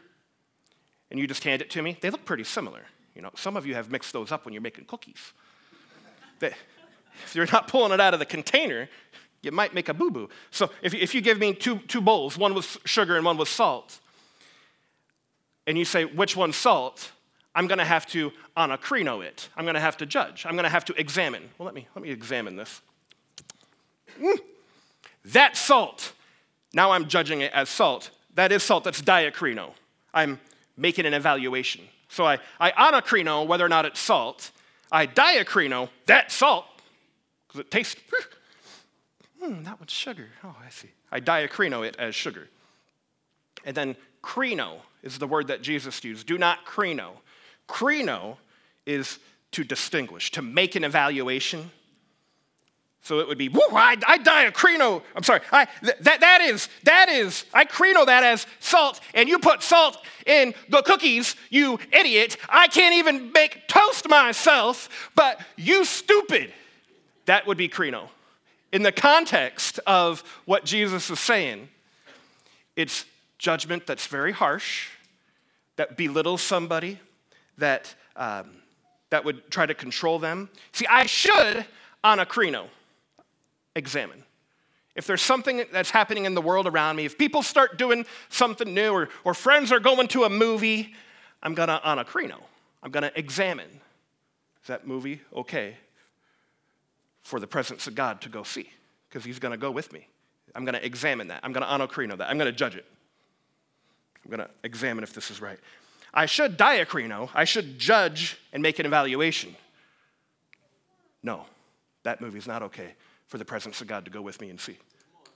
and 1.12 1.20
you 1.20 1.28
just 1.28 1.44
hand 1.44 1.62
it 1.62 1.70
to 1.70 1.80
me, 1.80 1.96
they 2.00 2.10
look 2.10 2.24
pretty 2.24 2.42
similar. 2.42 2.82
You 3.14 3.22
know, 3.22 3.30
some 3.36 3.56
of 3.56 3.66
you 3.66 3.76
have 3.76 3.92
mixed 3.92 4.12
those 4.12 4.32
up 4.32 4.44
when 4.44 4.52
you're 4.52 4.62
making 4.62 4.86
cookies. 4.86 5.32
They, 6.40 6.54
if 7.24 7.34
you're 7.34 7.46
not 7.52 7.68
pulling 7.68 7.92
it 7.92 8.00
out 8.00 8.14
of 8.14 8.20
the 8.20 8.26
container, 8.26 8.88
you 9.42 9.52
might 9.52 9.74
make 9.74 9.88
a 9.88 9.94
boo 9.94 10.10
boo. 10.10 10.28
So 10.50 10.70
if, 10.82 10.94
if 10.94 11.14
you 11.14 11.20
give 11.20 11.38
me 11.38 11.54
two, 11.54 11.78
two 11.80 12.00
bowls, 12.00 12.38
one 12.38 12.54
with 12.54 12.78
sugar 12.84 13.16
and 13.16 13.24
one 13.24 13.36
with 13.36 13.48
salt, 13.48 14.00
and 15.66 15.78
you 15.78 15.84
say, 15.84 16.04
which 16.04 16.36
one's 16.36 16.56
salt? 16.56 17.12
I'm 17.54 17.66
going 17.66 17.78
to 17.78 17.84
have 17.84 18.06
to 18.08 18.32
anakrino 18.56 19.24
it. 19.24 19.48
I'm 19.56 19.64
going 19.64 19.74
to 19.74 19.80
have 19.80 19.96
to 19.98 20.06
judge. 20.06 20.44
I'm 20.44 20.54
going 20.54 20.64
to 20.64 20.70
have 20.70 20.84
to 20.86 20.94
examine. 21.00 21.50
Well, 21.56 21.66
let 21.66 21.74
me, 21.74 21.86
let 21.94 22.02
me 22.02 22.10
examine 22.10 22.56
this. 22.56 22.82
Mm, 24.20 24.38
that 25.26 25.56
salt 25.56 26.12
now 26.74 26.90
I'm 26.90 27.08
judging 27.08 27.40
it 27.40 27.52
as 27.52 27.68
salt. 27.68 28.10
That 28.34 28.52
is 28.52 28.62
salt, 28.62 28.84
that's 28.84 29.00
diakrino. 29.00 29.70
I'm 30.12 30.40
making 30.76 31.06
an 31.06 31.14
evaluation. 31.14 31.82
So 32.08 32.24
I, 32.26 32.38
I 32.60 32.72
anakrino 32.72 33.46
whether 33.46 33.64
or 33.64 33.68
not 33.68 33.86
it's 33.86 34.00
salt. 34.00 34.50
I 34.90 35.06
diakrino, 35.06 35.88
that 36.06 36.32
salt, 36.32 36.66
because 37.54 37.66
it 37.66 37.70
tastes, 37.70 38.00
hmm, 39.40 39.62
that 39.62 39.78
one's 39.78 39.92
sugar. 39.92 40.28
Oh, 40.42 40.56
I 40.64 40.70
see. 40.70 40.88
I 41.12 41.20
diakrino 41.20 41.86
it 41.86 41.96
as 41.98 42.14
sugar. 42.14 42.48
And 43.64 43.76
then 43.76 43.96
krino 44.22 44.78
is 45.02 45.18
the 45.18 45.26
word 45.26 45.46
that 45.48 45.62
Jesus 45.62 46.02
used. 46.02 46.26
Do 46.26 46.36
not 46.36 46.66
krino. 46.66 47.10
Krino 47.68 48.38
is 48.86 49.18
to 49.52 49.62
distinguish, 49.62 50.32
to 50.32 50.42
make 50.42 50.74
an 50.74 50.82
evaluation 50.82 51.70
so 53.04 53.20
it 53.20 53.28
would 53.28 53.36
be, 53.36 53.50
woo, 53.50 53.60
I, 53.70 53.98
I 54.06 54.16
diakrino. 54.16 55.02
I'm 55.14 55.22
sorry, 55.22 55.42
I, 55.52 55.66
th- 55.82 55.98
that, 56.00 56.20
that 56.20 56.40
is, 56.40 56.70
that 56.84 57.10
is, 57.10 57.44
I 57.52 57.66
krino 57.66 58.06
that 58.06 58.24
as 58.24 58.46
salt, 58.60 58.98
and 59.12 59.28
you 59.28 59.38
put 59.38 59.62
salt 59.62 59.98
in 60.24 60.54
the 60.70 60.80
cookies, 60.80 61.36
you 61.50 61.78
idiot. 61.92 62.38
I 62.48 62.66
can't 62.66 62.94
even 62.94 63.30
make 63.30 63.68
toast 63.68 64.08
myself, 64.08 65.10
but 65.14 65.38
you 65.54 65.84
stupid. 65.84 66.50
That 67.26 67.46
would 67.46 67.56
be 67.56 67.68
krino. 67.68 68.08
In 68.72 68.82
the 68.82 68.92
context 68.92 69.78
of 69.86 70.22
what 70.46 70.64
Jesus 70.64 71.08
is 71.10 71.20
saying, 71.20 71.68
it's 72.76 73.04
judgment 73.38 73.86
that's 73.86 74.06
very 74.06 74.32
harsh, 74.32 74.88
that 75.76 75.96
belittles 75.96 76.42
somebody, 76.42 76.98
that, 77.58 77.94
um, 78.16 78.50
that 79.10 79.24
would 79.24 79.50
try 79.50 79.64
to 79.64 79.74
control 79.74 80.18
them. 80.18 80.50
See, 80.72 80.86
I 80.86 81.06
should, 81.06 81.64
anakrino, 82.02 82.66
examine. 83.76 84.24
If 84.96 85.06
there's 85.06 85.22
something 85.22 85.64
that's 85.72 85.90
happening 85.90 86.24
in 86.24 86.34
the 86.34 86.42
world 86.42 86.66
around 86.66 86.96
me, 86.96 87.04
if 87.04 87.18
people 87.18 87.42
start 87.42 87.78
doing 87.78 88.06
something 88.28 88.72
new 88.72 88.90
or, 88.90 89.08
or 89.24 89.34
friends 89.34 89.72
are 89.72 89.80
going 89.80 90.08
to 90.08 90.24
a 90.24 90.30
movie, 90.30 90.94
I'm 91.42 91.54
gonna 91.54 91.80
anakrino. 91.84 92.40
I'm 92.82 92.90
gonna 92.90 93.12
examine. 93.14 93.70
Is 94.62 94.68
that 94.68 94.86
movie 94.86 95.20
okay 95.34 95.76
for 97.24 97.40
the 97.40 97.46
presence 97.48 97.88
of 97.88 97.96
God 97.96 98.20
to 98.20 98.28
go 98.28 98.44
see? 98.44 98.70
Because 99.08 99.24
he's 99.24 99.40
gonna 99.40 99.56
go 99.56 99.72
with 99.72 99.92
me. 99.92 100.06
I'm 100.54 100.64
gonna 100.64 100.78
examine 100.80 101.28
that. 101.28 101.40
I'm 101.42 101.52
gonna 101.52 101.66
anakrino 101.66 102.16
that. 102.18 102.30
I'm 102.30 102.38
gonna 102.38 102.52
judge 102.52 102.76
it. 102.76 102.86
I'm 104.24 104.30
gonna 104.30 104.50
examine 104.62 105.02
if 105.02 105.12
this 105.12 105.32
is 105.32 105.40
right. 105.40 105.58
I 106.12 106.26
should 106.26 106.56
diakrino. 106.56 107.28
I 107.34 107.42
should 107.42 107.78
judge 107.78 108.38
and 108.52 108.62
make 108.62 108.78
an 108.78 108.86
evaluation. 108.86 109.56
No, 111.24 111.46
that 112.04 112.20
movie's 112.20 112.46
not 112.46 112.62
okay 112.62 112.94
for 113.26 113.38
the 113.38 113.44
presence 113.44 113.80
of 113.80 113.88
God 113.88 114.04
to 114.04 114.10
go 114.10 114.22
with 114.22 114.40
me 114.40 114.50
and 114.50 114.60
see. 114.60 114.78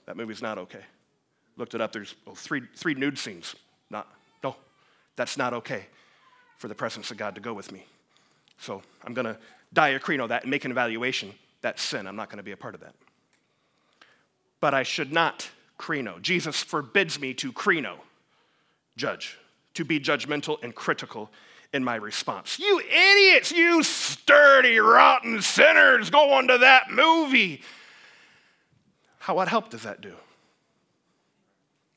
That 0.05 0.15
movie's 0.15 0.41
not 0.41 0.57
okay. 0.57 0.85
Looked 1.57 1.75
it 1.75 1.81
up, 1.81 1.91
there's 1.91 2.15
oh, 2.25 2.33
three, 2.33 2.61
three 2.75 2.93
nude 2.93 3.17
scenes. 3.17 3.55
Not, 3.89 4.07
no, 4.43 4.55
that's 5.17 5.37
not 5.37 5.53
okay 5.53 5.87
for 6.57 6.67
the 6.67 6.75
presence 6.75 7.11
of 7.11 7.17
God 7.17 7.35
to 7.35 7.41
go 7.41 7.53
with 7.53 7.71
me. 7.71 7.85
So 8.57 8.81
I'm 9.03 9.13
going 9.13 9.25
to 9.25 9.37
diakrino 9.73 10.27
that 10.29 10.43
and 10.43 10.51
make 10.51 10.63
an 10.63 10.71
evaluation. 10.71 11.33
That's 11.61 11.81
sin. 11.81 12.07
I'm 12.07 12.15
not 12.15 12.29
going 12.29 12.37
to 12.37 12.43
be 12.43 12.51
a 12.51 12.57
part 12.57 12.75
of 12.75 12.81
that. 12.81 12.95
But 14.59 14.73
I 14.73 14.83
should 14.83 15.11
not 15.11 15.49
krino. 15.77 16.21
Jesus 16.21 16.61
forbids 16.61 17.19
me 17.19 17.33
to 17.35 17.51
krino, 17.51 17.95
judge, 18.97 19.37
to 19.73 19.85
be 19.85 19.99
judgmental 19.99 20.61
and 20.63 20.75
critical 20.75 21.31
in 21.73 21.83
my 21.83 21.95
response. 21.95 22.59
You 22.59 22.81
idiots, 22.81 23.51
you 23.51 23.83
sturdy, 23.83 24.77
rotten 24.79 25.41
sinners 25.41 26.09
going 26.09 26.47
to 26.47 26.57
that 26.57 26.91
movie. 26.91 27.61
How, 29.19 29.35
what 29.35 29.47
help 29.47 29.69
does 29.69 29.83
that 29.83 30.01
do? 30.01 30.15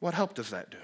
What 0.01 0.15
help 0.15 0.35
does 0.35 0.51
that 0.51 0.71
do? 0.71 0.79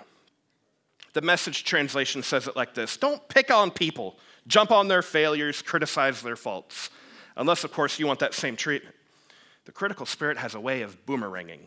The 1.12 1.20
message 1.20 1.64
translation 1.64 2.22
says 2.22 2.46
it 2.46 2.56
like 2.56 2.74
this 2.74 2.96
Don't 2.96 3.26
pick 3.28 3.50
on 3.50 3.70
people, 3.70 4.18
jump 4.46 4.70
on 4.70 4.88
their 4.88 5.02
failures, 5.02 5.62
criticize 5.62 6.22
their 6.22 6.36
faults. 6.36 6.90
Unless, 7.38 7.64
of 7.64 7.72
course, 7.72 7.98
you 7.98 8.06
want 8.06 8.18
that 8.18 8.34
same 8.34 8.56
treatment. 8.56 8.94
The 9.64 9.72
critical 9.72 10.04
spirit 10.04 10.36
has 10.36 10.54
a 10.54 10.60
way 10.60 10.82
of 10.82 11.06
boomeranging. 11.06 11.60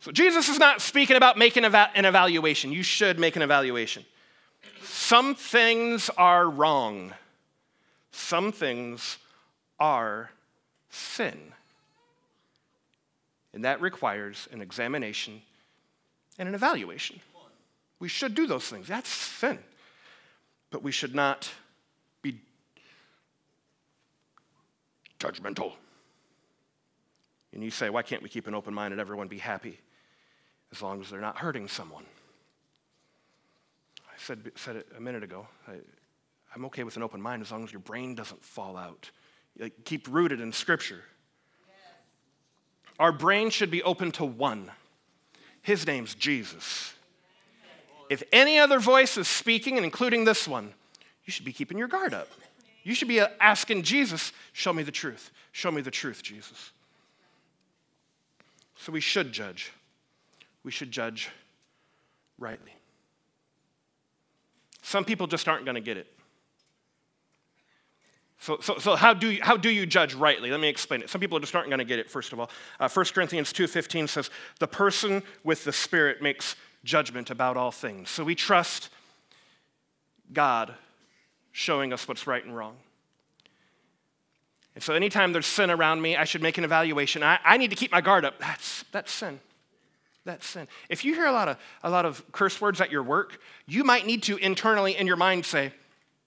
So, 0.00 0.10
Jesus 0.10 0.48
is 0.48 0.58
not 0.58 0.80
speaking 0.80 1.16
about 1.16 1.36
making 1.36 1.64
an 1.64 2.04
evaluation. 2.04 2.72
You 2.72 2.82
should 2.82 3.18
make 3.18 3.36
an 3.36 3.42
evaluation. 3.42 4.04
Some 4.82 5.34
things 5.34 6.10
are 6.16 6.48
wrong, 6.48 7.12
some 8.10 8.50
things 8.50 9.18
are 9.78 10.30
sin. 10.88 11.38
And 13.52 13.64
that 13.64 13.80
requires 13.80 14.48
an 14.52 14.62
examination 14.62 15.42
and 16.38 16.48
an 16.48 16.54
evaluation. 16.54 17.20
We 17.98 18.08
should 18.08 18.34
do 18.34 18.46
those 18.46 18.64
things. 18.64 18.86
That's 18.88 19.10
sin. 19.10 19.58
But 20.70 20.82
we 20.82 20.92
should 20.92 21.14
not 21.14 21.50
be 22.22 22.40
judgmental. 25.20 25.74
And 27.52 27.62
you 27.62 27.70
say, 27.70 27.90
why 27.90 28.02
can't 28.02 28.22
we 28.22 28.28
keep 28.28 28.46
an 28.46 28.54
open 28.54 28.74
mind 28.74 28.92
and 28.92 29.00
everyone 29.00 29.28
be 29.28 29.38
happy 29.38 29.78
as 30.72 30.82
long 30.82 31.00
as 31.00 31.10
they're 31.10 31.20
not 31.20 31.38
hurting 31.38 31.68
someone? 31.68 32.04
I 34.08 34.12
said, 34.18 34.50
said 34.56 34.76
it 34.76 34.88
a 34.96 35.00
minute 35.00 35.22
ago. 35.22 35.46
I, 35.68 35.74
am 36.54 36.64
okay 36.66 36.84
with 36.84 36.96
an 36.96 37.02
open 37.02 37.20
mind 37.20 37.42
as 37.42 37.52
long 37.52 37.64
as 37.64 37.72
your 37.72 37.80
brain 37.80 38.14
doesn't 38.14 38.42
fall 38.42 38.76
out. 38.76 39.10
Like, 39.58 39.84
keep 39.84 40.08
rooted 40.08 40.40
in 40.40 40.52
Scripture. 40.52 41.04
Our 42.98 43.12
brain 43.12 43.50
should 43.50 43.70
be 43.70 43.82
open 43.82 44.12
to 44.12 44.24
one. 44.24 44.70
His 45.62 45.86
name's 45.86 46.14
Jesus. 46.14 46.94
If 48.10 48.22
any 48.32 48.58
other 48.58 48.78
voice 48.78 49.16
is 49.16 49.28
speaking, 49.28 49.76
and 49.76 49.84
including 49.84 50.24
this 50.24 50.46
one, 50.46 50.74
you 51.24 51.32
should 51.32 51.44
be 51.44 51.52
keeping 51.52 51.78
your 51.78 51.88
guard 51.88 52.12
up. 52.12 52.28
You 52.82 52.94
should 52.94 53.08
be 53.08 53.20
asking 53.20 53.82
Jesus, 53.82 54.32
Show 54.52 54.72
me 54.72 54.82
the 54.82 54.92
truth. 54.92 55.30
Show 55.52 55.70
me 55.70 55.82
the 55.82 55.90
truth, 55.90 56.22
Jesus. 56.22 56.70
So 58.76 58.92
we 58.92 59.00
should 59.00 59.32
judge. 59.32 59.72
We 60.64 60.70
should 60.70 60.90
judge 60.90 61.30
rightly. 62.38 62.72
Some 64.82 65.04
people 65.04 65.26
just 65.26 65.48
aren't 65.48 65.64
going 65.64 65.74
to 65.74 65.80
get 65.80 65.96
it. 65.96 66.06
So, 68.40 68.58
so, 68.62 68.78
so 68.78 68.96
how, 68.96 69.12
do 69.12 69.30
you, 69.30 69.42
how 69.42 69.58
do 69.58 69.68
you 69.68 69.84
judge 69.84 70.14
rightly? 70.14 70.50
Let 70.50 70.60
me 70.60 70.68
explain 70.68 71.02
it. 71.02 71.10
Some 71.10 71.20
people 71.20 71.38
just 71.40 71.54
aren't 71.54 71.68
going 71.68 71.78
to 71.78 71.84
get 71.84 71.98
it, 71.98 72.10
first 72.10 72.32
of 72.32 72.40
all. 72.40 72.50
Uh, 72.78 72.88
1 72.88 73.04
Corinthians 73.14 73.52
2.15 73.52 74.08
says, 74.08 74.30
the 74.58 74.66
person 74.66 75.22
with 75.44 75.64
the 75.64 75.72
Spirit 75.72 76.22
makes 76.22 76.56
judgment 76.82 77.30
about 77.30 77.58
all 77.58 77.70
things. 77.70 78.08
So 78.08 78.24
we 78.24 78.34
trust 78.34 78.88
God 80.32 80.74
showing 81.52 81.92
us 81.92 82.06
what's 82.06 82.26
right 82.26 82.44
and 82.44 82.56
wrong. 82.56 82.76
And 84.74 84.82
so 84.82 84.94
anytime 84.94 85.32
there's 85.32 85.46
sin 85.46 85.70
around 85.70 86.00
me, 86.00 86.16
I 86.16 86.24
should 86.24 86.42
make 86.42 86.56
an 86.56 86.64
evaluation. 86.64 87.22
I, 87.22 87.38
I 87.44 87.56
need 87.56 87.70
to 87.70 87.76
keep 87.76 87.90
my 87.90 88.00
guard 88.00 88.24
up. 88.24 88.38
That's, 88.38 88.84
that's 88.92 89.10
sin. 89.10 89.40
That's 90.24 90.46
sin. 90.46 90.68
If 90.88 91.04
you 91.04 91.14
hear 91.14 91.26
a 91.26 91.32
lot, 91.32 91.48
of, 91.48 91.56
a 91.82 91.90
lot 91.90 92.06
of 92.06 92.22
curse 92.32 92.60
words 92.60 92.80
at 92.80 92.90
your 92.90 93.02
work, 93.02 93.40
you 93.66 93.84
might 93.84 94.06
need 94.06 94.22
to 94.24 94.36
internally 94.36 94.96
in 94.96 95.06
your 95.06 95.16
mind 95.16 95.44
say, 95.44 95.72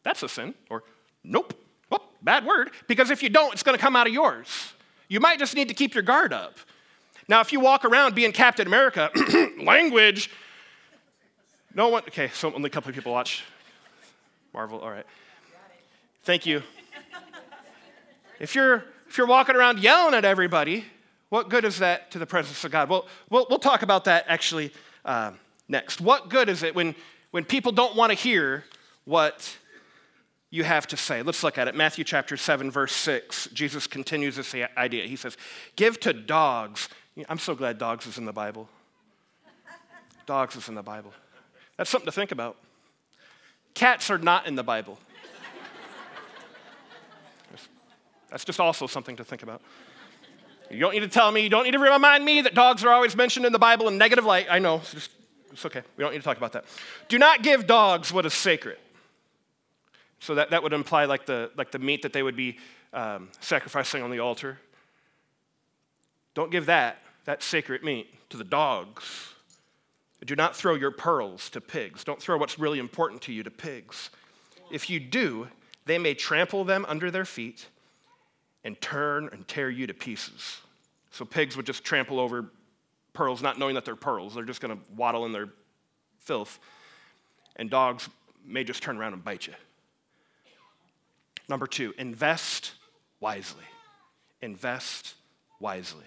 that's 0.04 0.24
a 0.24 0.30
sin, 0.30 0.54
or 0.70 0.84
nope, 1.24 1.54
oh, 1.92 2.00
bad 2.22 2.46
word, 2.46 2.72
because 2.88 3.10
if 3.10 3.24
you 3.24 3.30
don't, 3.30 3.54
it's 3.54 3.64
going 3.64 3.78
to 3.78 3.82
come 3.82 3.96
out 3.96 4.08
of 4.08 4.14
yours. 4.14 4.74
You 5.08 5.20
might 5.20 5.40
just 5.40 5.56
need 5.56 5.70
to 5.70 5.74
keep 5.74 5.94
your 5.94 6.04
guard 6.04 6.34
up. 6.34 6.58
Now, 7.30 7.40
if 7.40 7.54
you 7.54 7.60
walk 7.60 7.86
around 7.86 8.16
being 8.16 8.34
Captain 8.34 8.68
America, 8.68 9.10
language, 9.62 10.30
no 11.74 11.88
one, 11.88 12.04
okay, 12.04 12.30
so 12.34 12.54
only 12.54 12.68
a 12.68 12.70
couple 12.70 12.90
of 12.90 12.96
people 12.96 13.14
watch 13.14 13.44
Marvel, 14.54 14.80
all 14.80 14.92
right. 14.92 15.06
Thank 16.24 16.46
you. 16.46 16.62
If 18.40 18.56
you're, 18.56 18.84
if 19.08 19.18
you're 19.18 19.28
walking 19.28 19.56
around 19.56 19.80
yelling 19.80 20.14
at 20.14 20.26
everybody, 20.26 20.86
what 21.30 21.50
good 21.50 21.66
is 21.66 21.80
that 21.80 22.12
to 22.12 22.20
the 22.20 22.26
presence 22.26 22.64
of 22.64 22.72
God? 22.72 22.90
Well, 22.90 23.08
we'll, 23.30 23.48
we'll 23.50 23.60
talk 23.60 23.82
about 23.82 24.06
that 24.06 24.26
actually 24.28 24.72
uh, 25.06 25.32
next. 25.68 26.02
What 26.02 26.30
good 26.30 26.50
is 26.50 26.62
it 26.62 26.76
when, 26.76 26.96
when 27.32 27.46
people 27.46 27.72
don't 27.72 27.96
want 27.96 28.12
to 28.12 28.18
hear 28.18 28.64
what 29.06 29.58
you 30.54 30.64
have 30.64 30.86
to 30.86 30.96
say. 30.96 31.24
Let's 31.24 31.44
look 31.44 31.58
at 31.58 31.68
it. 31.68 31.74
Matthew 31.74 32.04
chapter 32.04 32.38
7, 32.38 32.70
verse 32.70 32.94
6. 32.94 33.48
Jesus 33.54 33.88
continues 33.88 34.36
this 34.36 34.54
idea. 34.78 35.08
He 35.08 35.16
says, 35.16 35.36
Give 35.76 36.00
to 36.02 36.14
dogs. 36.14 36.90
I'm 37.28 37.40
so 37.40 37.56
glad 37.56 37.80
dogs 37.80 38.06
is 38.06 38.20
in 38.20 38.26
the 38.26 38.34
Bible. 38.34 38.70
Dogs 40.28 40.56
is 40.56 40.70
in 40.70 40.76
the 40.76 40.84
Bible. 40.84 41.12
That's 41.76 41.90
something 41.90 42.06
to 42.06 42.12
think 42.12 42.32
about. 42.32 42.58
Cats 43.74 44.10
are 44.10 44.18
not 44.18 44.48
in 44.48 44.56
the 44.56 44.64
Bible. 44.64 45.00
That's 48.30 48.46
just 48.46 48.60
also 48.60 48.88
something 48.88 49.16
to 49.18 49.24
think 49.24 49.44
about. 49.44 49.62
You 50.72 50.80
don't 50.80 50.94
need 50.94 51.02
to 51.02 51.08
tell 51.08 51.32
me, 51.32 51.42
you 51.42 51.50
don't 51.50 51.66
need 51.66 51.72
to 51.72 51.80
remind 51.80 52.26
me 52.26 52.42
that 52.42 52.56
dogs 52.56 52.84
are 52.84 52.92
always 52.92 53.16
mentioned 53.16 53.46
in 53.46 53.54
the 53.54 53.60
Bible 53.60 53.88
in 53.88 53.98
negative 53.98 54.26
light. 54.26 54.48
I 54.50 54.58
know, 54.58 54.78
it's, 54.78 54.92
just, 54.92 55.12
it's 55.52 55.66
okay. 55.68 55.84
We 55.98 56.04
don't 56.04 56.14
need 56.14 56.18
to 56.18 56.24
talk 56.24 56.38
about 56.38 56.54
that. 56.54 56.66
Do 57.10 57.20
not 57.20 57.44
give 57.44 57.68
dogs 57.68 58.12
what 58.12 58.26
is 58.26 58.34
sacred. 58.34 58.78
So 60.20 60.36
that, 60.36 60.50
that 60.50 60.64
would 60.64 60.74
imply 60.74 61.06
like 61.06 61.26
the, 61.26 61.52
like 61.56 61.70
the 61.70 61.80
meat 61.80 62.02
that 62.02 62.14
they 62.14 62.24
would 62.24 62.36
be 62.36 62.58
um, 62.92 63.30
sacrificing 63.40 64.02
on 64.02 64.10
the 64.10 64.20
altar. 64.20 64.58
Don't 66.34 66.50
give 66.50 66.66
that, 66.66 66.98
that 67.26 67.44
sacred 67.44 67.84
meat, 67.84 68.08
to 68.30 68.38
the 68.38 68.44
dogs. 68.44 69.33
Do 70.26 70.36
not 70.36 70.56
throw 70.56 70.76
your 70.76 70.92
pearls 70.92 71.50
to 71.52 71.62
pigs. 71.62 72.04
Don't 72.04 72.22
throw 72.22 72.38
what's 72.38 72.58
really 72.58 72.80
important 72.80 73.22
to 73.24 73.34
you 73.34 73.44
to 73.44 73.52
pigs. 73.52 74.10
If 74.72 74.90
you 74.90 75.00
do, 75.00 75.48
they 75.86 75.98
may 75.98 76.14
trample 76.14 76.64
them 76.64 76.86
under 76.88 77.12
their 77.12 77.26
feet 77.26 77.68
and 78.64 78.80
turn 78.80 79.30
and 79.32 79.48
tear 79.48 79.70
you 79.70 79.88
to 79.88 79.94
pieces. 79.94 80.62
So 81.12 81.26
pigs 81.26 81.58
would 81.58 81.66
just 81.66 81.84
trample 81.84 82.20
over 82.20 82.50
pearls, 83.14 83.42
not 83.42 83.60
knowing 83.60 83.76
that 83.76 83.86
they're 83.86 83.96
pearls. 83.96 84.34
They're 84.34 84.46
just 84.46 84.62
going 84.62 84.76
to 84.76 84.84
waddle 84.96 85.26
in 85.26 85.32
their 85.32 85.50
filth. 86.20 86.60
And 87.56 87.70
dogs 87.70 88.10
may 88.46 88.64
just 88.64 88.82
turn 88.82 88.98
around 88.98 89.14
and 89.14 89.24
bite 89.24 89.48
you. 89.48 89.54
Number 91.50 91.68
two, 91.68 91.94
invest 91.98 92.72
wisely. 93.20 93.66
Invest 94.42 95.16
wisely. 95.60 96.06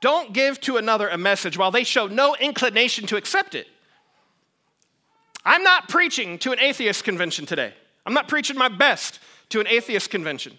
Don't 0.00 0.32
give 0.32 0.60
to 0.62 0.76
another 0.76 1.08
a 1.08 1.18
message 1.18 1.58
while 1.58 1.70
they 1.70 1.84
show 1.84 2.06
no 2.06 2.36
inclination 2.36 3.06
to 3.08 3.16
accept 3.16 3.54
it. 3.54 3.66
I'm 5.44 5.62
not 5.62 5.88
preaching 5.88 6.38
to 6.40 6.52
an 6.52 6.60
atheist 6.60 7.04
convention 7.04 7.46
today. 7.46 7.74
I'm 8.06 8.14
not 8.14 8.28
preaching 8.28 8.56
my 8.56 8.68
best 8.68 9.18
to 9.50 9.60
an 9.60 9.66
atheist 9.66 10.10
convention. 10.10 10.58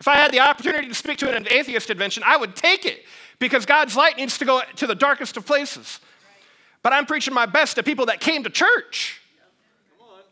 If 0.00 0.08
I 0.08 0.16
had 0.16 0.32
the 0.32 0.40
opportunity 0.40 0.88
to 0.88 0.94
speak 0.94 1.18
to 1.18 1.34
an 1.34 1.46
atheist 1.50 1.86
convention, 1.86 2.22
I 2.26 2.36
would 2.36 2.56
take 2.56 2.84
it 2.84 3.04
because 3.38 3.66
God's 3.66 3.96
light 3.96 4.16
needs 4.16 4.38
to 4.38 4.44
go 4.44 4.62
to 4.76 4.86
the 4.86 4.94
darkest 4.94 5.36
of 5.36 5.46
places. 5.46 6.00
But 6.82 6.92
I'm 6.92 7.06
preaching 7.06 7.34
my 7.34 7.46
best 7.46 7.76
to 7.76 7.82
people 7.82 8.06
that 8.06 8.20
came 8.20 8.44
to 8.44 8.50
church. 8.50 9.20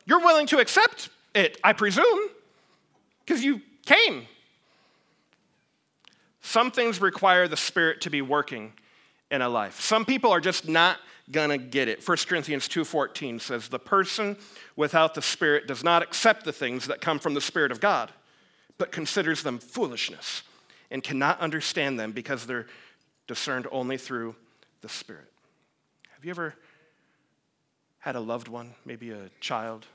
You're 0.05 0.21
willing 0.21 0.47
to 0.49 0.59
accept 0.59 1.09
it, 1.35 1.59
I 1.62 1.73
presume. 1.73 2.29
because 3.25 3.42
you 3.42 3.62
came. 3.87 4.27
Some 6.42 6.70
things 6.70 7.00
require 7.00 7.48
the 7.48 7.57
Spirit 7.57 8.00
to 8.02 8.11
be 8.11 8.20
working 8.20 8.72
in 9.31 9.40
a 9.40 9.48
life. 9.48 9.81
Some 9.81 10.05
people 10.05 10.31
are 10.31 10.40
just 10.40 10.68
not 10.68 10.98
gonna 11.31 11.57
get 11.57 11.88
it. 11.88 12.02
1 12.02 12.28
Corinthians 12.28 12.68
2:14 12.68 13.38
says, 13.38 13.68
"The 13.68 13.78
person 13.78 14.37
without 14.76 15.14
the 15.14 15.22
Spirit 15.22 15.66
does 15.66 15.83
not 15.83 16.02
accept 16.02 16.44
the 16.44 16.52
things 16.52 16.87
that 16.87 17.00
come 17.00 17.18
from 17.18 17.35
the 17.35 17.40
Spirit 17.40 17.72
of 17.72 17.81
God, 17.81 18.12
but 18.76 18.92
considers 18.92 19.42
them 19.42 19.59
foolishness 19.59 20.42
and 20.90 21.02
cannot 21.02 21.40
understand 21.40 21.98
them 21.98 22.12
because 22.12 22.46
they're 22.46 22.66
discerned 23.26 23.66
only 23.70 23.96
through 23.96 24.37
the 24.81 24.88
Spirit." 24.88 25.33
Have 26.11 26.24
you 26.24 26.31
ever 26.33 26.57
had 28.00 28.16
a 28.16 28.20
loved 28.20 28.48
one, 28.48 28.74
maybe 28.85 29.11
a 29.11 29.31
child 29.40 29.87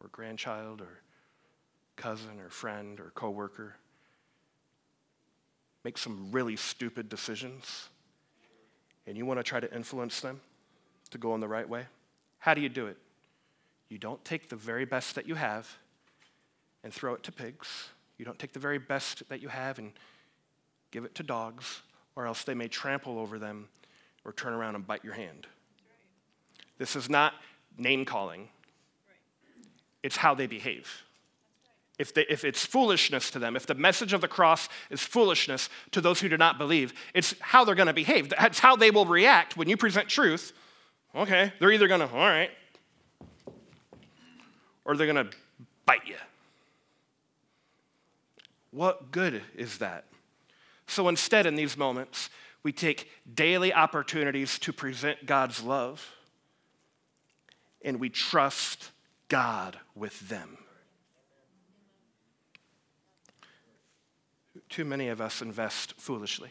or 0.00 0.08
grandchild 0.08 0.80
or 0.80 1.02
cousin 1.94 2.40
or 2.40 2.50
friend 2.50 2.98
or 2.98 3.10
coworker 3.12 3.76
make 5.84 5.98
some 5.98 6.28
really 6.30 6.56
stupid 6.56 7.08
decisions 7.08 7.88
and 9.06 9.16
you 9.16 9.26
want 9.26 9.38
to 9.38 9.44
try 9.44 9.60
to 9.60 9.74
influence 9.74 10.20
them 10.20 10.40
to 11.10 11.18
go 11.18 11.34
in 11.34 11.40
the 11.40 11.48
right 11.48 11.68
way? 11.68 11.86
How 12.38 12.54
do 12.54 12.60
you 12.60 12.68
do 12.68 12.86
it? 12.86 12.96
You 13.88 13.98
don't 13.98 14.24
take 14.24 14.48
the 14.48 14.56
very 14.56 14.84
best 14.84 15.14
that 15.16 15.26
you 15.26 15.34
have 15.34 15.68
and 16.84 16.92
throw 16.92 17.14
it 17.14 17.22
to 17.24 17.32
pigs. 17.32 17.88
You 18.18 18.24
don't 18.24 18.38
take 18.38 18.52
the 18.52 18.60
very 18.60 18.78
best 18.78 19.28
that 19.28 19.42
you 19.42 19.48
have 19.48 19.78
and 19.78 19.92
give 20.90 21.04
it 21.04 21.14
to 21.16 21.22
dogs, 21.22 21.82
or 22.16 22.26
else 22.26 22.44
they 22.44 22.54
may 22.54 22.68
trample 22.68 23.18
over 23.18 23.38
them 23.38 23.68
or 24.24 24.32
turn 24.32 24.52
around 24.52 24.74
and 24.74 24.86
bite 24.86 25.04
your 25.04 25.14
hand. 25.14 25.46
This 26.78 26.96
is 26.96 27.08
not 27.08 27.34
name 27.76 28.04
calling, 28.04 28.48
it's 30.02 30.16
how 30.16 30.34
they 30.34 30.46
behave. 30.46 31.02
If, 32.00 32.14
they, 32.14 32.24
if 32.30 32.44
it's 32.44 32.64
foolishness 32.64 33.30
to 33.32 33.38
them, 33.38 33.56
if 33.56 33.66
the 33.66 33.74
message 33.74 34.14
of 34.14 34.22
the 34.22 34.26
cross 34.26 34.70
is 34.88 35.02
foolishness 35.02 35.68
to 35.90 36.00
those 36.00 36.18
who 36.18 36.30
do 36.30 36.38
not 36.38 36.56
believe, 36.56 36.94
it's 37.12 37.34
how 37.40 37.62
they're 37.62 37.74
going 37.74 37.88
to 37.88 37.92
behave. 37.92 38.30
That's 38.30 38.58
how 38.58 38.74
they 38.74 38.90
will 38.90 39.04
react 39.04 39.54
when 39.58 39.68
you 39.68 39.76
present 39.76 40.08
truth. 40.08 40.54
Okay, 41.14 41.52
they're 41.58 41.70
either 41.70 41.88
going 41.88 42.00
to, 42.00 42.08
all 42.08 42.20
right, 42.20 42.50
or 44.86 44.96
they're 44.96 45.12
going 45.12 45.28
to 45.28 45.36
bite 45.84 46.06
you. 46.06 46.16
What 48.70 49.10
good 49.10 49.42
is 49.54 49.76
that? 49.76 50.04
So 50.86 51.06
instead, 51.06 51.44
in 51.44 51.54
these 51.54 51.76
moments, 51.76 52.30
we 52.62 52.72
take 52.72 53.10
daily 53.34 53.74
opportunities 53.74 54.58
to 54.60 54.72
present 54.72 55.26
God's 55.26 55.62
love 55.62 56.14
and 57.82 58.00
we 58.00 58.08
trust 58.08 58.90
God 59.28 59.78
with 59.94 60.30
them. 60.30 60.56
Too 64.70 64.84
many 64.84 65.08
of 65.08 65.20
us 65.20 65.42
invest 65.42 65.94
foolishly. 65.98 66.50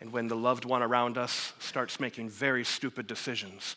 And 0.00 0.12
when 0.12 0.28
the 0.28 0.36
loved 0.36 0.64
one 0.64 0.82
around 0.82 1.18
us 1.18 1.52
starts 1.58 2.00
making 2.00 2.30
very 2.30 2.64
stupid 2.64 3.06
decisions, 3.06 3.76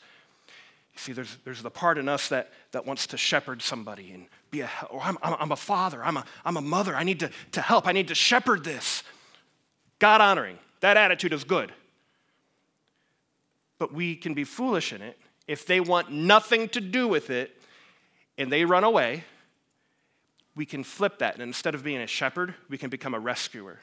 you 0.93 0.99
see, 0.99 1.11
there's, 1.11 1.37
there's 1.43 1.61
the 1.61 1.69
part 1.69 1.97
in 1.97 2.07
us 2.07 2.29
that, 2.29 2.51
that 2.71 2.85
wants 2.85 3.07
to 3.07 3.17
shepherd 3.17 3.61
somebody 3.61 4.11
and 4.11 4.27
be 4.51 4.61
a, 4.61 4.69
oh, 4.83 4.97
or 4.97 5.01
I'm, 5.01 5.17
I'm 5.21 5.51
a 5.51 5.57
father, 5.57 6.03
I'm 6.03 6.17
a, 6.17 6.25
I'm 6.45 6.55
a 6.55 6.61
mother, 6.61 6.95
I 6.95 7.03
need 7.03 7.19
to, 7.21 7.31
to 7.51 7.61
help, 7.61 7.87
I 7.87 7.91
need 7.91 8.07
to 8.07 8.15
shepherd 8.15 8.63
this. 8.63 9.03
God 9.99 10.21
honoring, 10.21 10.57
that 10.79 10.95
attitude 10.95 11.33
is 11.33 11.43
good. 11.43 11.73
But 13.79 13.93
we 13.93 14.15
can 14.15 14.33
be 14.33 14.43
foolish 14.43 14.93
in 14.93 15.01
it 15.01 15.17
if 15.47 15.65
they 15.65 15.79
want 15.79 16.11
nothing 16.11 16.69
to 16.69 16.79
do 16.79 17.07
with 17.07 17.29
it 17.29 17.59
and 18.37 18.51
they 18.51 18.63
run 18.63 18.83
away, 18.83 19.23
we 20.55 20.65
can 20.65 20.83
flip 20.83 21.19
that. 21.19 21.33
And 21.33 21.43
instead 21.43 21.75
of 21.75 21.83
being 21.83 22.01
a 22.01 22.07
shepherd, 22.07 22.53
we 22.69 22.77
can 22.77 22.89
become 22.89 23.13
a 23.13 23.19
rescuer. 23.19 23.79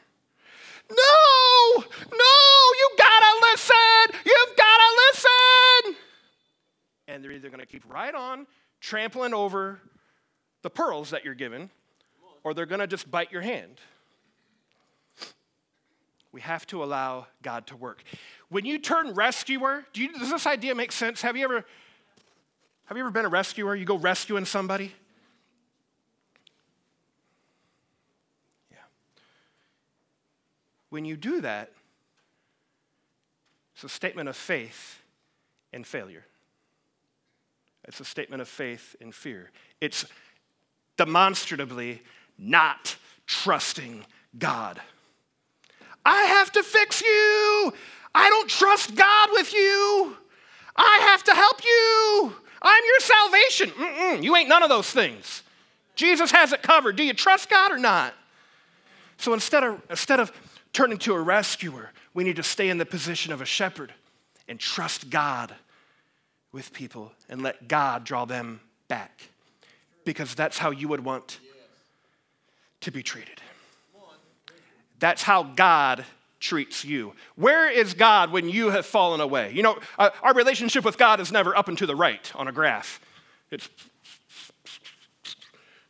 No, 0.89 1.77
no, 1.77 2.35
you 2.79 2.91
gotta 2.99 3.47
listen. 3.53 4.21
You've 4.25 4.57
gotta 4.57 4.97
listen. 5.09 5.97
And 7.09 7.25
they're 7.25 7.33
either 7.33 7.51
gonna 7.51 7.67
keep 7.67 7.85
right 7.93 8.15
on 8.15 8.47
trampling 8.81 9.35
over 9.35 9.81
the 10.63 10.71
pearls 10.71 11.11
that 11.11 11.25
you're 11.25 11.35
given, 11.35 11.71
or 12.45 12.55
they're 12.55 12.67
gonna 12.67 12.87
just 12.87 13.11
bite 13.11 13.31
your 13.33 13.43
hand. 13.43 13.81
We 16.33 16.41
have 16.43 16.67
to 16.69 16.85
allow 16.85 17.27
God 17.43 17.67
to 17.69 17.77
work. 17.77 18.05
When 18.49 18.65
you 18.65 18.79
turn 18.79 19.15
rescuer, 19.15 19.85
do 19.93 20.03
you, 20.03 20.13
does 20.13 20.31
this 20.31 20.47
idea 20.47 20.75
make 20.75 20.93
sense? 20.93 21.23
Have 21.23 21.37
you 21.37 21.45
ever 21.45 21.65
have 22.87 22.97
you 22.97 23.05
ever 23.05 23.13
been 23.13 23.25
a 23.25 23.29
rescuer? 23.29 23.77
You 23.77 23.85
go 23.85 23.97
rescuing 23.97 24.45
somebody? 24.45 24.93
When 30.91 31.05
you 31.05 31.17
do 31.17 31.41
that, 31.41 31.71
it's 33.75 33.85
a 33.85 33.89
statement 33.89 34.29
of 34.29 34.37
faith 34.37 35.01
and 35.73 35.87
failure. 35.87 36.25
It's 37.85 38.01
a 38.01 38.05
statement 38.05 38.43
of 38.43 38.49
faith 38.49 38.95
and 39.01 39.15
fear. 39.15 39.51
It's 39.81 40.05
demonstrably 40.97 42.03
not 42.37 42.97
trusting 43.27 44.05
God. 44.39 44.81
I 46.05 46.23
have 46.25 46.53
to 46.53 46.63
fix 46.63 47.01
you. 47.01 47.73
I 48.15 48.29
don't 48.29 48.49
trust 48.49 48.95
God 48.95 49.31
with 49.33 49.53
you. 49.55 50.17
I 50.77 50.99
have 51.11 51.25
to 51.25 51.35
help 51.35 51.65
you. 51.65 52.35
I'm 52.63 52.83
your 52.85 53.01
salvation. 53.01 53.71
Mm-mm, 53.71 54.23
you 54.23 54.37
ain't 54.37 54.49
none 54.49 54.63
of 54.63 54.69
those 54.69 54.91
things. 54.91 55.43
Jesus 55.95 56.31
has 56.33 56.53
it 56.53 56.63
covered. 56.63 56.97
Do 56.97 57.03
you 57.03 57.15
trust 57.15 57.49
God 57.49 57.73
or 57.73 57.79
not? 57.79 58.15
So 59.17 59.35
instead 59.35 59.65
of, 59.65 59.83
instead 59.91 60.21
of 60.21 60.33
turning 60.73 60.99
to 60.99 61.15
a 61.15 61.21
rescuer, 61.21 61.91
we 62.15 62.25
need 62.25 62.37
to 62.37 62.43
stay 62.43 62.69
in 62.69 62.79
the 62.79 62.87
position 62.87 63.33
of 63.33 63.41
a 63.41 63.45
shepherd 63.45 63.93
and 64.49 64.59
trust 64.59 65.11
God 65.11 65.55
with 66.53 66.73
people 66.73 67.13
and 67.29 67.43
let 67.43 67.69
God 67.69 68.05
draw 68.05 68.25
them 68.25 68.61
back. 68.89 69.29
Because 70.05 70.35
that's 70.35 70.59
how 70.59 70.71
you 70.71 70.89
would 70.89 71.05
want 71.05 71.39
to 72.81 72.91
be 72.91 73.03
treated. 73.03 73.41
That's 74.99 75.23
how 75.23 75.43
God 75.43 76.05
treats 76.41 76.85
you. 76.85 77.15
Where 77.37 77.71
is 77.71 77.95
God 77.95 78.33
when 78.33 78.49
you 78.49 78.71
have 78.71 78.87
fallen 78.87 79.21
away? 79.21 79.53
You 79.53 79.63
know, 79.63 79.79
uh, 79.99 80.11
our 80.23 80.35
relationship 80.35 80.85
with 80.85 80.99
God 80.99 81.21
is 81.21 81.31
never 81.31 81.57
up 81.57 81.69
and 81.69 81.79
to 81.79 81.87
the 81.87 81.97
right 81.97 82.31
on 82.35 82.49
a 82.49 82.53
graph. 82.53 83.01
It's, 83.51 83.69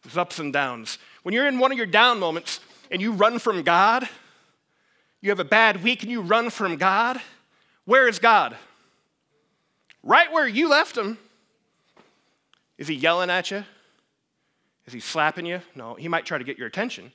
it's 0.05 0.17
ups 0.17 0.39
and 0.39 0.53
downs. 0.53 0.99
When 1.23 1.35
you're 1.35 1.47
in 1.47 1.59
one 1.59 1.73
of 1.73 1.79
your 1.79 1.87
down 1.87 2.19
moments 2.19 2.61
and 2.91 3.01
you 3.01 3.13
run 3.13 3.39
from 3.39 3.63
God, 3.63 4.09
you 5.21 5.31
have 5.31 5.41
a 5.41 5.45
bad 5.45 5.83
week 5.83 6.03
and 6.03 6.11
you 6.11 6.23
run 6.23 6.51
from 6.51 6.77
God, 6.77 7.21
where 7.85 8.09
is 8.09 8.19
God? 8.19 8.57
Right 10.03 10.33
where 10.33 10.49
you 10.49 10.69
left 10.69 10.97
him. 10.97 11.19
Is 12.79 12.89
he 12.89 12.95
yelling 12.95 13.31
at 13.31 13.51
you? 13.51 13.65
Is 14.87 14.93
he 14.93 15.01
slapping 15.01 15.45
you? 15.45 15.61
No, 15.75 15.95
he 15.95 16.09
might 16.09 16.25
try 16.25 16.39
to 16.39 16.45
get 16.45 16.57
your 16.59 16.67
attention 16.67 17.13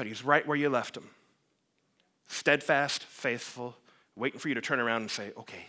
but 0.00 0.06
he's 0.06 0.24
right 0.24 0.46
where 0.46 0.56
you 0.56 0.70
left 0.70 0.96
him. 0.96 1.10
Steadfast, 2.26 3.02
faithful, 3.02 3.76
waiting 4.16 4.40
for 4.40 4.48
you 4.48 4.54
to 4.54 4.62
turn 4.62 4.80
around 4.80 5.02
and 5.02 5.10
say, 5.10 5.30
okay, 5.36 5.66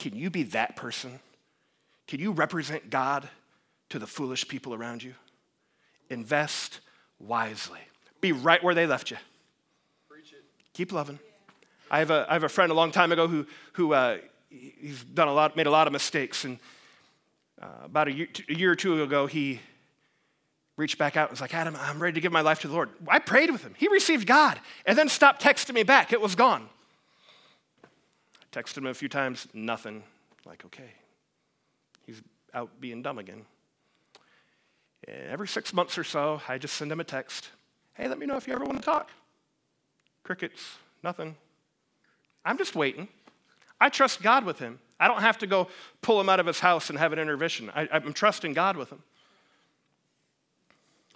can 0.00 0.16
you 0.16 0.28
be 0.28 0.42
that 0.42 0.74
person? 0.74 1.20
Can 2.08 2.18
you 2.18 2.32
represent 2.32 2.90
God 2.90 3.28
to 3.90 4.00
the 4.00 4.08
foolish 4.08 4.48
people 4.48 4.74
around 4.74 5.04
you? 5.04 5.14
Invest 6.08 6.80
wisely. 7.20 7.78
Be 8.20 8.32
right 8.32 8.60
where 8.60 8.74
they 8.74 8.88
left 8.88 9.12
you. 9.12 9.18
Keep 10.74 10.92
loving. 10.92 11.18
I 11.90 11.98
have 11.98 12.10
a, 12.10 12.26
I 12.28 12.34
have 12.34 12.44
a 12.44 12.48
friend 12.48 12.70
a 12.70 12.74
long 12.74 12.92
time 12.92 13.12
ago 13.12 13.26
who, 13.26 13.46
who 13.72 13.92
uh, 13.92 14.18
he's 14.48 15.02
done 15.02 15.28
a 15.28 15.32
lot, 15.32 15.56
made 15.56 15.66
a 15.66 15.70
lot 15.70 15.86
of 15.86 15.92
mistakes. 15.92 16.44
And 16.44 16.58
uh, 17.60 17.66
about 17.84 18.08
a 18.08 18.12
year, 18.12 18.28
a 18.48 18.54
year 18.54 18.70
or 18.70 18.76
two 18.76 19.02
ago, 19.02 19.26
he 19.26 19.60
reached 20.76 20.98
back 20.98 21.16
out 21.16 21.28
and 21.28 21.32
was 21.32 21.40
like, 21.40 21.54
Adam, 21.54 21.76
I'm 21.78 22.00
ready 22.00 22.14
to 22.14 22.20
give 22.20 22.32
my 22.32 22.40
life 22.40 22.60
to 22.60 22.68
the 22.68 22.74
Lord. 22.74 22.90
I 23.08 23.18
prayed 23.18 23.50
with 23.50 23.62
him. 23.62 23.74
He 23.76 23.88
received 23.88 24.26
God 24.26 24.58
and 24.86 24.96
then 24.96 25.08
stopped 25.08 25.42
texting 25.42 25.74
me 25.74 25.82
back. 25.82 26.12
It 26.12 26.20
was 26.20 26.34
gone. 26.34 26.68
I 27.84 28.56
texted 28.56 28.78
him 28.78 28.86
a 28.86 28.94
few 28.94 29.08
times, 29.08 29.46
nothing. 29.52 30.02
Like, 30.46 30.64
okay, 30.64 30.92
he's 32.06 32.22
out 32.54 32.80
being 32.80 33.02
dumb 33.02 33.18
again. 33.18 33.44
And 35.06 35.28
every 35.28 35.48
six 35.48 35.72
months 35.72 35.98
or 35.98 36.04
so, 36.04 36.40
I 36.48 36.58
just 36.58 36.74
send 36.74 36.90
him 36.90 37.00
a 37.00 37.04
text. 37.04 37.50
Hey, 37.94 38.08
let 38.08 38.18
me 38.18 38.26
know 38.26 38.36
if 38.36 38.46
you 38.46 38.54
ever 38.54 38.64
want 38.64 38.78
to 38.78 38.84
talk. 38.84 39.10
Crickets, 40.22 40.76
nothing. 41.02 41.36
I'm 42.44 42.58
just 42.58 42.74
waiting. 42.74 43.08
I 43.80 43.88
trust 43.88 44.22
God 44.22 44.44
with 44.44 44.58
him. 44.58 44.78
I 44.98 45.08
don't 45.08 45.22
have 45.22 45.38
to 45.38 45.46
go 45.46 45.68
pull 46.02 46.20
him 46.20 46.28
out 46.28 46.40
of 46.40 46.46
his 46.46 46.60
house 46.60 46.90
and 46.90 46.98
have 46.98 47.12
an 47.12 47.18
intervention. 47.18 47.70
I, 47.74 47.88
am 47.92 48.12
trusting 48.12 48.52
God 48.52 48.76
with 48.76 48.90
him. 48.90 49.02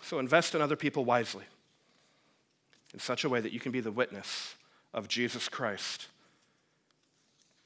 So 0.02 0.18
invest 0.18 0.54
in 0.54 0.62
other 0.62 0.76
people 0.76 1.04
wisely 1.04 1.44
in 2.92 3.00
such 3.00 3.24
a 3.24 3.28
way 3.28 3.40
that 3.40 3.52
you 3.52 3.60
can 3.60 3.72
be 3.72 3.80
the 3.80 3.92
witness 3.92 4.54
of 4.94 5.08
Jesus 5.08 5.48
Christ. 5.48 6.08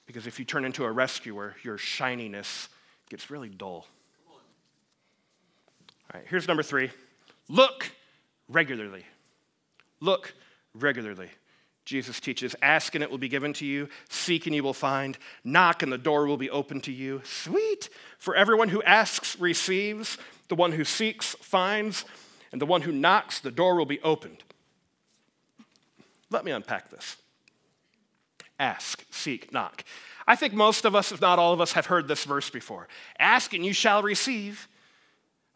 Because 0.06 0.26
if 0.26 0.38
you 0.38 0.44
turn 0.44 0.64
into 0.64 0.84
a 0.84 0.90
rescuer, 0.90 1.54
your 1.62 1.78
shininess 1.78 2.68
gets 3.10 3.30
really 3.30 3.48
dull. 3.48 3.86
All 6.12 6.20
right, 6.20 6.24
here's 6.28 6.48
number 6.48 6.62
three 6.62 6.90
look 7.48 7.90
regularly. 8.48 9.04
Look 10.00 10.32
regularly. 10.82 11.30
Jesus 11.84 12.20
teaches, 12.20 12.54
Ask 12.60 12.94
and 12.94 13.02
it 13.02 13.10
will 13.10 13.16
be 13.16 13.30
given 13.30 13.54
to 13.54 13.64
you, 13.64 13.88
seek 14.10 14.46
and 14.46 14.54
you 14.54 14.62
will 14.62 14.74
find, 14.74 15.16
knock 15.42 15.82
and 15.82 15.90
the 15.90 15.96
door 15.96 16.26
will 16.26 16.36
be 16.36 16.50
open 16.50 16.82
to 16.82 16.92
you. 16.92 17.22
Sweet! 17.24 17.88
For 18.18 18.36
everyone 18.36 18.68
who 18.68 18.82
asks 18.82 19.40
receives, 19.40 20.18
the 20.48 20.54
one 20.54 20.72
who 20.72 20.84
seeks 20.84 21.34
finds, 21.40 22.04
and 22.52 22.60
the 22.60 22.66
one 22.66 22.82
who 22.82 22.92
knocks, 22.92 23.40
the 23.40 23.50
door 23.50 23.76
will 23.76 23.86
be 23.86 24.00
opened. 24.02 24.42
Let 26.30 26.44
me 26.44 26.52
unpack 26.52 26.90
this. 26.90 27.16
Ask, 28.60 29.04
seek, 29.10 29.50
knock. 29.50 29.82
I 30.26 30.36
think 30.36 30.52
most 30.52 30.84
of 30.84 30.94
us, 30.94 31.10
if 31.10 31.22
not 31.22 31.38
all 31.38 31.54
of 31.54 31.60
us, 31.60 31.72
have 31.72 31.86
heard 31.86 32.06
this 32.06 32.24
verse 32.24 32.50
before. 32.50 32.86
Ask 33.18 33.54
and 33.54 33.64
you 33.64 33.72
shall 33.72 34.02
receive. 34.02 34.68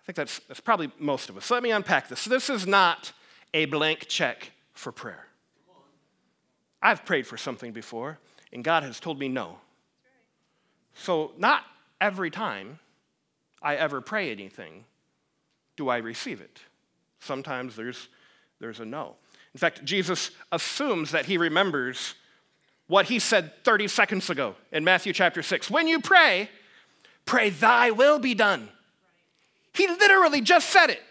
I 0.03 0.07
think 0.07 0.17
that's, 0.17 0.39
that's 0.49 0.61
probably 0.61 0.91
most 0.99 1.29
of 1.29 1.37
us. 1.37 1.45
So 1.45 1.55
let 1.55 1.63
me 1.63 1.73
unpack 1.73 2.09
this. 2.09 2.25
This 2.25 2.49
is 2.49 2.67
not 2.67 3.13
a 3.53 3.67
blank 3.67 4.07
check 4.09 4.53
for 4.73 4.93
prayer. 4.93 5.27
I've 6.83 7.05
prayed 7.05 7.27
for 7.27 7.37
something 7.37 7.73
before, 7.73 8.19
and 8.53 8.65
God 8.65 8.83
has 8.83 8.99
told 8.99 9.19
me 9.19 9.29
no. 9.29 9.59
So, 10.95 11.33
not 11.39 11.65
every 12.01 12.31
time 12.31 12.81
I 13.63 13.77
ever 13.77 14.01
pray 14.01 14.31
anything 14.31 14.85
do 15.77 15.89
I 15.89 15.99
receive 15.99 16.41
it. 16.41 16.61
Sometimes 17.21 17.77
there's, 17.77 18.09
there's 18.59 18.81
a 18.81 18.85
no. 18.85 19.15
In 19.55 19.59
fact, 19.59 19.85
Jesus 19.85 20.31
assumes 20.51 21.13
that 21.13 21.27
he 21.27 21.39
remembers 21.39 22.15
what 22.89 23.07
he 23.07 23.19
said 23.19 23.53
30 23.65 23.89
seconds 23.89 24.29
ago 24.29 24.55
in 24.71 24.85
Matthew 24.85 25.13
chapter 25.13 25.43
6. 25.43 25.71
When 25.71 25.87
you 25.87 26.01
pray, 26.01 26.51
pray, 27.25 27.51
thy 27.51 27.91
will 27.91 28.19
be 28.19 28.35
done. 28.35 28.69
He 29.73 29.87
literally 29.87 30.41
just 30.41 30.69
said 30.69 30.91
it. 30.91 31.03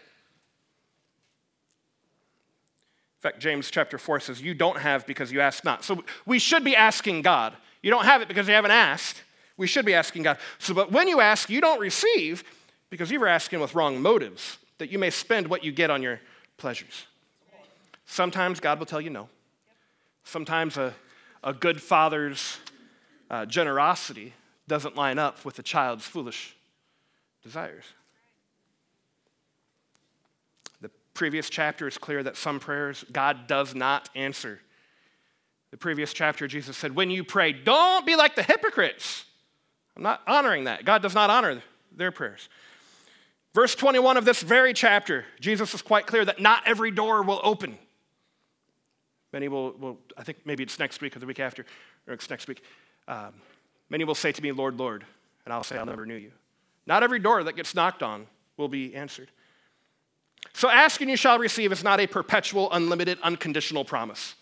In 3.22 3.30
fact, 3.30 3.38
James 3.38 3.70
chapter 3.70 3.98
4 3.98 4.18
says, 4.18 4.42
You 4.42 4.52
don't 4.52 4.78
have 4.78 5.06
because 5.06 5.30
you 5.30 5.40
ask 5.40 5.64
not. 5.64 5.84
So 5.84 6.02
we 6.26 6.40
should 6.40 6.64
be 6.64 6.74
asking 6.74 7.22
God. 7.22 7.54
You 7.80 7.88
don't 7.88 8.04
have 8.04 8.20
it 8.20 8.26
because 8.26 8.48
you 8.48 8.54
haven't 8.54 8.72
asked. 8.72 9.22
We 9.56 9.68
should 9.68 9.86
be 9.86 9.94
asking 9.94 10.24
God. 10.24 10.38
So, 10.58 10.74
but 10.74 10.90
when 10.90 11.06
you 11.06 11.20
ask, 11.20 11.48
you 11.48 11.60
don't 11.60 11.78
receive 11.78 12.42
because 12.90 13.12
you 13.12 13.20
were 13.20 13.28
asking 13.28 13.60
with 13.60 13.76
wrong 13.76 14.02
motives, 14.02 14.58
that 14.78 14.90
you 14.90 14.98
may 14.98 15.10
spend 15.10 15.46
what 15.46 15.62
you 15.62 15.70
get 15.70 15.88
on 15.88 16.02
your 16.02 16.20
pleasures. 16.56 17.06
Sometimes 18.06 18.58
God 18.58 18.80
will 18.80 18.86
tell 18.86 19.00
you 19.00 19.10
no. 19.10 19.28
Sometimes 20.24 20.76
a, 20.76 20.92
a 21.44 21.52
good 21.52 21.80
father's 21.80 22.58
uh, 23.30 23.46
generosity 23.46 24.32
doesn't 24.66 24.96
line 24.96 25.20
up 25.20 25.44
with 25.44 25.56
a 25.60 25.62
child's 25.62 26.04
foolish 26.04 26.56
desires. 27.44 27.84
Previous 31.14 31.50
chapter 31.50 31.86
is 31.86 31.98
clear 31.98 32.22
that 32.22 32.36
some 32.36 32.60
prayers 32.60 33.04
God 33.12 33.46
does 33.46 33.74
not 33.74 34.08
answer. 34.14 34.60
The 35.70 35.76
previous 35.76 36.12
chapter, 36.12 36.46
Jesus 36.46 36.76
said, 36.76 36.94
When 36.94 37.10
you 37.10 37.24
pray, 37.24 37.52
don't 37.52 38.06
be 38.06 38.16
like 38.16 38.34
the 38.34 38.42
hypocrites. 38.42 39.24
I'm 39.96 40.02
not 40.02 40.22
honoring 40.26 40.64
that. 40.64 40.84
God 40.84 41.02
does 41.02 41.14
not 41.14 41.30
honor 41.30 41.62
their 41.94 42.10
prayers. 42.10 42.48
Verse 43.54 43.74
21 43.74 44.16
of 44.16 44.24
this 44.24 44.42
very 44.42 44.72
chapter, 44.72 45.26
Jesus 45.40 45.74
is 45.74 45.82
quite 45.82 46.06
clear 46.06 46.24
that 46.24 46.40
not 46.40 46.62
every 46.66 46.90
door 46.90 47.22
will 47.22 47.40
open. 47.42 47.78
Many 49.32 49.48
will, 49.48 49.72
will 49.72 49.98
I 50.16 50.22
think 50.22 50.38
maybe 50.44 50.62
it's 50.62 50.78
next 50.78 51.00
week 51.00 51.16
or 51.16 51.18
the 51.18 51.26
week 51.26 51.40
after, 51.40 51.64
or 52.06 52.14
it's 52.14 52.28
next 52.28 52.48
week. 52.48 52.62
Um, 53.08 53.34
many 53.90 54.04
will 54.04 54.14
say 54.14 54.32
to 54.32 54.42
me, 54.42 54.52
Lord, 54.52 54.78
Lord, 54.78 55.04
and 55.44 55.52
I'll 55.52 55.64
say, 55.64 55.76
I'll 55.76 55.86
never 55.86 56.06
knew 56.06 56.16
you. 56.16 56.32
Not 56.86 57.02
every 57.02 57.18
door 57.18 57.44
that 57.44 57.56
gets 57.56 57.74
knocked 57.74 58.02
on 58.02 58.26
will 58.56 58.68
be 58.68 58.94
answered. 58.94 59.30
So, 60.54 60.68
ask 60.68 61.00
and 61.00 61.10
you 61.10 61.16
shall 61.16 61.38
receive 61.38 61.72
is 61.72 61.82
not 61.82 62.00
a 62.00 62.06
perpetual, 62.06 62.70
unlimited, 62.72 63.18
unconditional 63.22 63.84
promise. 63.84 64.34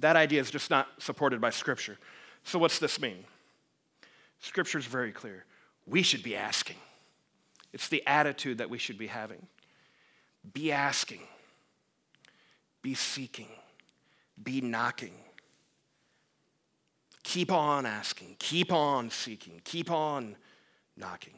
That 0.00 0.16
idea 0.16 0.40
is 0.40 0.50
just 0.50 0.70
not 0.70 0.88
supported 0.98 1.40
by 1.40 1.50
Scripture. 1.50 1.98
So, 2.44 2.58
what's 2.58 2.78
this 2.78 3.00
mean? 3.00 3.24
Scripture 4.40 4.78
is 4.78 4.86
very 4.86 5.12
clear. 5.12 5.44
We 5.86 6.02
should 6.02 6.22
be 6.22 6.36
asking, 6.36 6.76
it's 7.72 7.88
the 7.88 8.06
attitude 8.06 8.58
that 8.58 8.70
we 8.70 8.78
should 8.78 8.98
be 8.98 9.06
having. 9.06 9.46
Be 10.52 10.72
asking, 10.72 11.20
be 12.82 12.94
seeking, 12.94 13.48
be 14.42 14.60
knocking. 14.60 15.14
Keep 17.22 17.52
on 17.52 17.86
asking, 17.86 18.36
keep 18.38 18.72
on 18.72 19.10
seeking, 19.10 19.60
keep 19.64 19.90
on 19.90 20.36
knocking. 20.96 21.34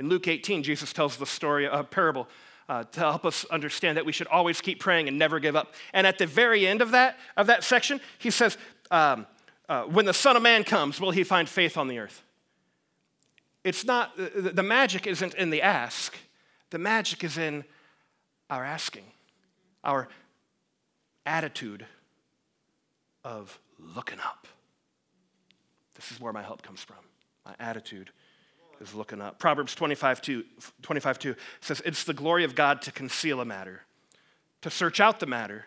In 0.00 0.08
Luke 0.08 0.28
18, 0.28 0.62
Jesus 0.62 0.94
tells 0.94 1.18
the 1.18 1.26
story, 1.26 1.66
a 1.66 1.84
parable, 1.84 2.26
uh, 2.70 2.84
to 2.84 3.00
help 3.00 3.26
us 3.26 3.44
understand 3.50 3.98
that 3.98 4.06
we 4.06 4.12
should 4.12 4.28
always 4.28 4.62
keep 4.62 4.80
praying 4.80 5.08
and 5.08 5.18
never 5.18 5.38
give 5.38 5.54
up. 5.54 5.74
And 5.92 6.06
at 6.06 6.16
the 6.16 6.26
very 6.26 6.66
end 6.66 6.80
of 6.80 6.92
that, 6.92 7.18
of 7.36 7.48
that 7.48 7.64
section, 7.64 8.00
he 8.18 8.30
says, 8.30 8.56
um, 8.90 9.26
uh, 9.68 9.82
When 9.82 10.06
the 10.06 10.14
Son 10.14 10.36
of 10.36 10.42
Man 10.42 10.64
comes, 10.64 11.02
will 11.02 11.10
he 11.10 11.22
find 11.22 11.46
faith 11.46 11.76
on 11.76 11.86
the 11.86 11.98
earth? 11.98 12.22
It's 13.62 13.84
not, 13.84 14.16
the, 14.16 14.52
the 14.54 14.62
magic 14.62 15.06
isn't 15.06 15.34
in 15.34 15.50
the 15.50 15.60
ask, 15.60 16.16
the 16.70 16.78
magic 16.78 17.22
is 17.22 17.36
in 17.36 17.64
our 18.48 18.64
asking, 18.64 19.04
our 19.84 20.08
attitude 21.26 21.84
of 23.22 23.58
looking 23.78 24.18
up. 24.20 24.48
This 25.94 26.10
is 26.10 26.18
where 26.18 26.32
my 26.32 26.42
help 26.42 26.62
comes 26.62 26.82
from, 26.82 26.96
my 27.44 27.54
attitude 27.60 28.10
is 28.80 28.94
looking 28.94 29.20
up. 29.20 29.38
Proverbs 29.38 29.74
25 29.74 30.20
2, 30.22 30.44
25 30.82 31.18
2 31.18 31.34
says, 31.60 31.82
It's 31.84 32.04
the 32.04 32.14
glory 32.14 32.44
of 32.44 32.54
God 32.54 32.82
to 32.82 32.92
conceal 32.92 33.40
a 33.40 33.44
matter. 33.44 33.82
To 34.62 34.70
search 34.70 35.00
out 35.00 35.20
the 35.20 35.26
matter 35.26 35.66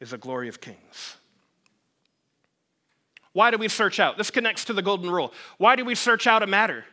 is 0.00 0.10
the 0.10 0.18
glory 0.18 0.48
of 0.48 0.60
kings. 0.60 1.16
Why 3.32 3.50
do 3.50 3.58
we 3.58 3.68
search 3.68 4.00
out? 4.00 4.18
This 4.18 4.30
connects 4.30 4.64
to 4.64 4.72
the 4.72 4.82
golden 4.82 5.10
rule. 5.10 5.32
Why 5.58 5.76
do 5.76 5.84
we 5.84 5.94
search 5.94 6.26
out 6.26 6.42
a 6.42 6.46
matter? 6.46 6.84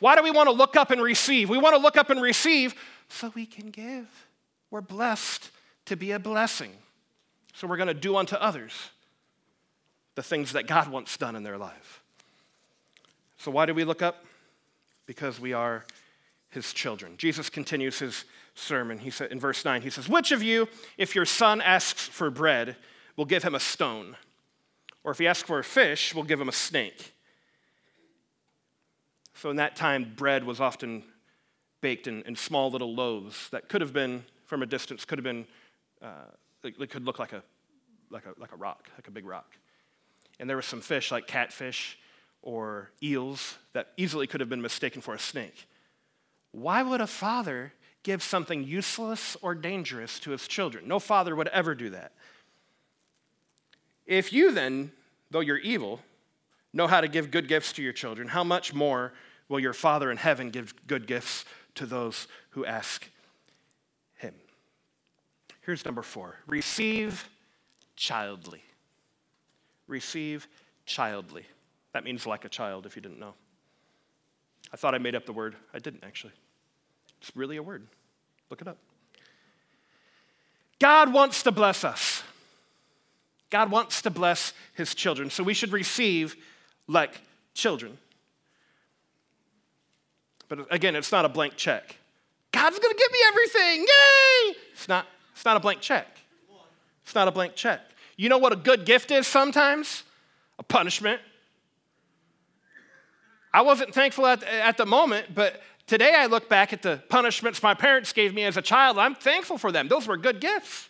Why 0.00 0.16
do 0.16 0.22
we 0.22 0.30
want 0.30 0.48
to 0.48 0.54
look 0.54 0.76
up 0.76 0.90
and 0.90 1.02
receive? 1.02 1.48
We 1.48 1.58
want 1.58 1.74
to 1.74 1.80
look 1.80 1.96
up 1.96 2.10
and 2.10 2.20
receive 2.20 2.74
so 3.08 3.32
we 3.34 3.46
can 3.46 3.70
give. 3.70 4.06
We're 4.70 4.82
blessed 4.82 5.50
to 5.86 5.96
be 5.96 6.12
a 6.12 6.18
blessing. 6.18 6.72
So 7.54 7.66
we're 7.66 7.78
going 7.78 7.88
to 7.88 7.94
do 7.94 8.16
unto 8.16 8.36
others 8.36 8.90
the 10.14 10.22
things 10.22 10.52
that 10.52 10.66
God 10.66 10.88
wants 10.88 11.16
done 11.16 11.34
in 11.36 11.42
their 11.42 11.58
life. 11.58 12.02
So 13.38 13.50
why 13.50 13.66
do 13.66 13.74
we 13.74 13.84
look 13.84 14.02
up? 14.02 14.24
Because 15.08 15.40
we 15.40 15.54
are 15.54 15.86
his 16.50 16.72
children. 16.74 17.14
Jesus 17.16 17.48
continues 17.48 17.98
his 17.98 18.24
sermon. 18.54 18.98
He 18.98 19.10
said 19.10 19.32
in 19.32 19.40
verse 19.40 19.64
9, 19.64 19.80
he 19.80 19.90
says, 19.90 20.06
Which 20.06 20.30
of 20.32 20.42
you, 20.42 20.68
if 20.98 21.14
your 21.16 21.24
son 21.24 21.62
asks 21.62 22.06
for 22.06 22.30
bread, 22.30 22.76
will 23.16 23.24
give 23.24 23.42
him 23.42 23.54
a 23.54 23.60
stone? 23.60 24.16
Or 25.02 25.10
if 25.10 25.18
he 25.18 25.26
asks 25.26 25.48
for 25.48 25.58
a 25.58 25.64
fish, 25.64 26.14
will 26.14 26.24
give 26.24 26.40
him 26.40 26.48
a 26.48 26.52
snake? 26.52 27.14
So 29.34 29.48
in 29.48 29.56
that 29.56 29.76
time, 29.76 30.12
bread 30.14 30.44
was 30.44 30.60
often 30.60 31.04
baked 31.80 32.06
in, 32.06 32.22
in 32.22 32.36
small 32.36 32.70
little 32.70 32.94
loaves 32.94 33.48
that 33.50 33.68
could 33.70 33.80
have 33.80 33.94
been, 33.94 34.24
from 34.44 34.62
a 34.62 34.66
distance, 34.66 35.06
could 35.06 35.16
have 35.18 35.24
been, 35.24 35.46
uh, 36.02 36.26
it 36.64 36.90
could 36.90 37.06
look 37.06 37.18
like 37.18 37.32
a, 37.32 37.42
like, 38.10 38.26
a, 38.26 38.38
like 38.38 38.52
a 38.52 38.56
rock, 38.56 38.90
like 38.98 39.08
a 39.08 39.10
big 39.10 39.24
rock. 39.24 39.56
And 40.38 40.50
there 40.50 40.56
was 40.56 40.66
some 40.66 40.82
fish 40.82 41.10
like 41.10 41.26
catfish 41.26 41.96
or 42.48 42.90
eels 43.02 43.58
that 43.74 43.88
easily 43.98 44.26
could 44.26 44.40
have 44.40 44.48
been 44.48 44.62
mistaken 44.62 45.02
for 45.02 45.12
a 45.12 45.18
snake. 45.18 45.68
Why 46.52 46.82
would 46.82 47.02
a 47.02 47.06
father 47.06 47.74
give 48.02 48.22
something 48.22 48.64
useless 48.64 49.36
or 49.42 49.54
dangerous 49.54 50.18
to 50.20 50.30
his 50.30 50.48
children? 50.48 50.88
No 50.88 50.98
father 50.98 51.36
would 51.36 51.48
ever 51.48 51.74
do 51.74 51.90
that. 51.90 52.12
If 54.06 54.32
you 54.32 54.50
then, 54.50 54.92
though 55.30 55.40
you're 55.40 55.58
evil, 55.58 56.00
know 56.72 56.86
how 56.86 57.02
to 57.02 57.08
give 57.08 57.30
good 57.30 57.48
gifts 57.48 57.74
to 57.74 57.82
your 57.82 57.92
children, 57.92 58.28
how 58.28 58.44
much 58.44 58.72
more 58.72 59.12
will 59.50 59.60
your 59.60 59.74
Father 59.74 60.10
in 60.10 60.16
heaven 60.16 60.48
give 60.48 60.74
good 60.86 61.06
gifts 61.06 61.44
to 61.74 61.84
those 61.84 62.28
who 62.50 62.64
ask 62.64 63.10
him? 64.16 64.32
Here's 65.60 65.84
number 65.84 66.02
four 66.02 66.36
receive 66.46 67.28
childly. 67.94 68.62
Receive 69.86 70.48
childly. 70.86 71.44
That 71.98 72.04
means 72.04 72.28
like 72.28 72.44
a 72.44 72.48
child, 72.48 72.86
if 72.86 72.94
you 72.94 73.02
didn't 73.02 73.18
know. 73.18 73.34
I 74.72 74.76
thought 74.76 74.94
I 74.94 74.98
made 74.98 75.16
up 75.16 75.26
the 75.26 75.32
word. 75.32 75.56
I 75.74 75.80
didn't 75.80 76.04
actually. 76.04 76.32
It's 77.20 77.32
really 77.34 77.56
a 77.56 77.62
word. 77.62 77.88
Look 78.50 78.62
it 78.62 78.68
up. 78.68 78.78
God 80.78 81.12
wants 81.12 81.42
to 81.42 81.50
bless 81.50 81.82
us. 81.82 82.22
God 83.50 83.72
wants 83.72 84.00
to 84.02 84.10
bless 84.10 84.52
his 84.74 84.94
children. 84.94 85.28
So 85.28 85.42
we 85.42 85.54
should 85.54 85.72
receive 85.72 86.36
like 86.86 87.20
children. 87.52 87.98
But 90.48 90.72
again, 90.72 90.94
it's 90.94 91.10
not 91.10 91.24
a 91.24 91.28
blank 91.28 91.56
check. 91.56 91.96
God's 92.52 92.78
going 92.78 92.94
to 92.94 92.96
give 92.96 93.10
me 93.10 93.18
everything. 93.26 93.80
Yay! 93.80 94.56
It's 94.72 94.86
not, 94.86 95.04
it's 95.32 95.44
not 95.44 95.56
a 95.56 95.60
blank 95.60 95.80
check. 95.80 96.06
It's 97.02 97.16
not 97.16 97.26
a 97.26 97.32
blank 97.32 97.56
check. 97.56 97.80
You 98.16 98.28
know 98.28 98.38
what 98.38 98.52
a 98.52 98.56
good 98.56 98.86
gift 98.86 99.10
is 99.10 99.26
sometimes? 99.26 100.04
A 100.60 100.62
punishment. 100.62 101.20
I 103.52 103.62
wasn't 103.62 103.94
thankful 103.94 104.26
at, 104.26 104.42
at 104.42 104.76
the 104.76 104.86
moment, 104.86 105.34
but 105.34 105.62
today 105.86 106.14
I 106.16 106.26
look 106.26 106.48
back 106.48 106.72
at 106.72 106.82
the 106.82 107.02
punishments 107.08 107.62
my 107.62 107.74
parents 107.74 108.12
gave 108.12 108.34
me 108.34 108.44
as 108.44 108.56
a 108.56 108.62
child. 108.62 108.98
I'm 108.98 109.14
thankful 109.14 109.58
for 109.58 109.72
them. 109.72 109.88
Those 109.88 110.06
were 110.06 110.16
good 110.16 110.40
gifts. 110.40 110.88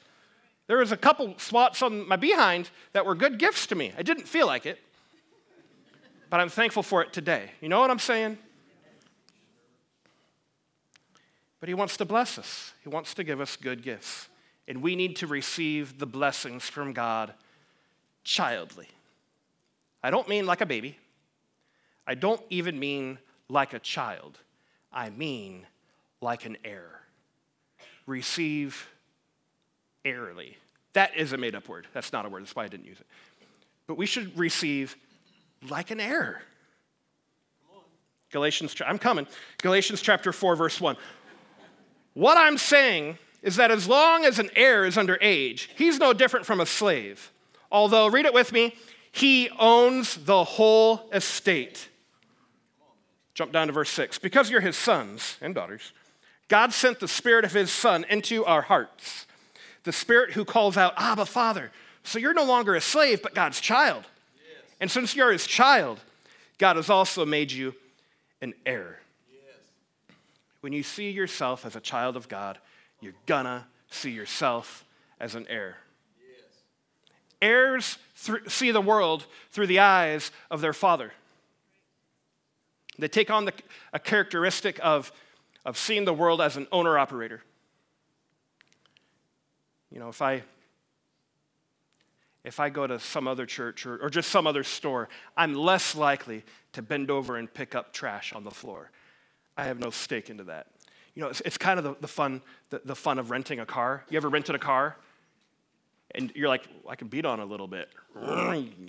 There 0.67 0.79
was 0.79 0.93
a 0.93 0.97
couple 0.97 1.35
swats 1.39 1.83
on 1.83 2.07
my 2.07 2.17
behind 2.17 2.71
that 2.93 3.07
were 3.07 3.15
good 3.15 3.39
gifts 3.39 3.67
to 3.69 3.75
me. 3.75 3.93
I 3.97 4.03
didn't 4.03 4.29
feel 4.29 4.47
like 4.47 4.67
it, 4.67 4.79
but 6.29 6.41
I'm 6.41 6.51
thankful 6.51 6.83
for 6.83 7.03
it 7.03 7.13
today. 7.13 7.51
You 7.61 7.69
know 7.69 7.81
what 7.81 7.91
I'm 7.91 7.99
saying? 7.99 8.37
But 11.61 11.69
He 11.69 11.75
wants 11.75 11.97
to 11.97 12.05
bless 12.05 12.39
us, 12.39 12.73
He 12.83 12.89
wants 12.89 13.15
to 13.15 13.25
give 13.25 13.41
us 13.41 13.57
good 13.57 13.83
gifts. 13.83 14.29
And 14.67 14.83
we 14.83 14.97
need 14.97 15.17
to 15.17 15.27
receive 15.27 15.99
the 15.99 16.07
blessings 16.07 16.65
from 16.65 16.93
God 16.93 17.33
childly. 18.23 18.89
I 20.03 20.11
don't 20.11 20.29
mean 20.29 20.45
like 20.45 20.61
a 20.61 20.67
baby, 20.67 20.99
I 22.09 22.15
don't 22.15 22.41
even 22.49 22.81
mean 22.81 23.19
like 23.51 23.75
a 23.75 23.79
child. 23.79 24.39
I 24.91 25.11
mean 25.11 25.67
like 26.23 26.47
an 26.47 26.57
heir. 26.65 27.03
Receive 28.07 28.89
airly. 30.07 30.57
That 30.95 31.15
is 31.17 31.35
a 31.35 31.37
made 31.37 31.55
up 31.55 31.69
word. 31.69 31.87
That's 31.93 32.11
not 32.11 32.25
a 32.25 32.31
word. 32.31 32.43
That's 32.43 32.57
why 32.57 32.65
I 32.65 32.69
didn't 32.69 32.87
use 32.87 32.99
it. 32.99 33.07
But 33.87 33.99
we 33.99 34.07
should 34.07 34.37
receive 34.39 34.97
like 35.69 35.91
an 35.91 36.01
heir. 36.01 36.41
Galatians, 38.33 38.75
I'm 38.87 38.99
coming. 38.99 39.27
Galatians 39.63 40.01
chapter 40.01 40.33
4, 40.33 40.57
verse 40.57 40.81
1. 40.81 40.97
What 42.15 42.39
I'm 42.39 42.57
saying 42.57 43.19
is 43.43 43.57
that 43.57 43.71
as 43.71 43.87
long 43.87 44.25
as 44.25 44.39
an 44.39 44.51
heir 44.57 44.87
is 44.87 44.97
under 44.97 45.19
age, 45.21 45.71
he's 45.77 45.99
no 45.99 46.15
different 46.15 46.47
from 46.47 46.61
a 46.61 46.67
slave. 46.67 47.31
Although, 47.71 48.09
read 48.09 48.25
it 48.25 48.33
with 48.33 48.51
me, 48.51 48.75
he 49.13 49.51
owns 49.59 50.17
the 50.17 50.45
whole 50.45 51.09
estate. 51.13 51.89
Jump 53.39 53.53
down 53.53 53.69
to 53.69 53.73
verse 53.73 53.91
6. 53.91 54.19
Because 54.19 54.51
you're 54.51 54.61
his 54.61 54.77
sons 54.77 55.37
and 55.41 55.55
daughters, 55.55 55.93
God 56.49 56.73
sent 56.73 56.99
the 56.99 57.07
Spirit 57.07 57.45
of 57.45 57.53
his 57.53 57.71
Son 57.71 58.05
into 58.11 58.45
our 58.45 58.63
hearts, 58.63 59.27
the 59.85 59.93
Spirit 59.93 60.33
who 60.33 60.45
calls 60.45 60.77
out, 60.77 60.93
Abba, 60.97 61.25
Father. 61.25 61.71
So 62.03 62.19
you're 62.19 62.35
no 62.35 62.43
longer 62.43 62.75
a 62.75 62.81
slave, 62.81 63.23
but 63.23 63.37
God's 63.37 63.61
child. 63.61 64.03
Yes. 64.35 64.65
And 64.81 64.91
since 64.91 65.15
you're 65.15 65.31
his 65.31 65.47
child, 65.47 66.01
God 66.59 66.75
has 66.75 66.91
also 66.91 67.25
made 67.25 67.53
you 67.53 67.77
an 68.43 68.55
heir. 68.67 68.99
When 70.61 70.73
you 70.73 70.83
see 70.83 71.11
yourself 71.11 71.65
as 71.65 71.77
a 71.77 71.81
child 71.81 72.17
of 72.17 72.29
God, 72.29 72.59
you're 73.01 73.15
gonna 73.27 73.69
see 73.89 74.11
yourself 74.11 74.85
as 75.21 75.37
an 75.37 75.47
heir. 75.49 75.77
Yes. 76.21 76.57
Heirs 77.41 77.99
th- 78.21 78.49
see 78.49 78.73
the 78.73 78.81
world 78.81 79.27
through 79.53 79.69
the 79.69 79.79
eyes 79.79 80.33
of 80.51 80.61
their 80.61 80.73
father. 80.73 81.13
They 82.99 83.09
take 83.09 83.31
on 83.31 83.45
the, 83.45 83.53
a 83.93 83.99
characteristic 83.99 84.81
of, 84.83 85.13
of 85.65 85.79
seeing 85.79 86.05
the 86.05 86.13
world 86.13 86.41
as 86.41 86.57
an 86.57 86.67
owner 86.73 86.99
operator. 86.99 87.43
You 89.91 90.01
know, 90.01 90.09
if 90.09 90.21
I 90.21 90.43
if 92.45 92.61
I 92.61 92.71
go 92.71 92.87
to 92.87 92.99
some 92.99 93.29
other 93.29 93.45
church 93.45 93.85
or, 93.85 93.99
or 93.99 94.09
just 94.09 94.31
some 94.31 94.47
other 94.47 94.65
store, 94.65 95.09
I'm 95.37 95.55
less 95.55 95.95
likely 95.95 96.45
to 96.73 96.83
bend 96.83 97.11
over 97.11 97.37
and 97.37 97.53
pick 97.53 97.75
up 97.75 97.93
trash 97.93 98.33
on 98.33 98.43
the 98.43 98.51
floor. 98.51 98.91
I 99.57 99.65
have 99.65 99.79
no 99.79 99.91
stake 99.91 100.31
into 100.31 100.45
that. 100.45 100.69
You 101.15 101.23
know, 101.23 101.29
it's, 101.29 101.43
it's 101.43 101.59
kind 101.59 101.79
of 101.79 101.85
the, 101.85 101.97
the 102.01 102.09
fun, 102.09 102.41
the, 102.71 102.81
the, 102.85 102.95
fun 102.95 103.19
of 103.19 103.31
renting 103.31 103.61
a 103.61 103.67
car. 103.67 104.05
You 104.09 104.17
ever 104.17 104.29
rented 104.29 104.55
a 104.55 104.59
car? 104.59 104.97
And 106.15 106.33
you're 106.35 106.49
like, 106.49 106.67
well, 106.83 106.93
I 106.93 106.97
can 106.97 107.09
beat 107.09 107.27
on 107.27 107.41
a 107.41 107.45
little 107.45 107.69
bit. 107.69 107.91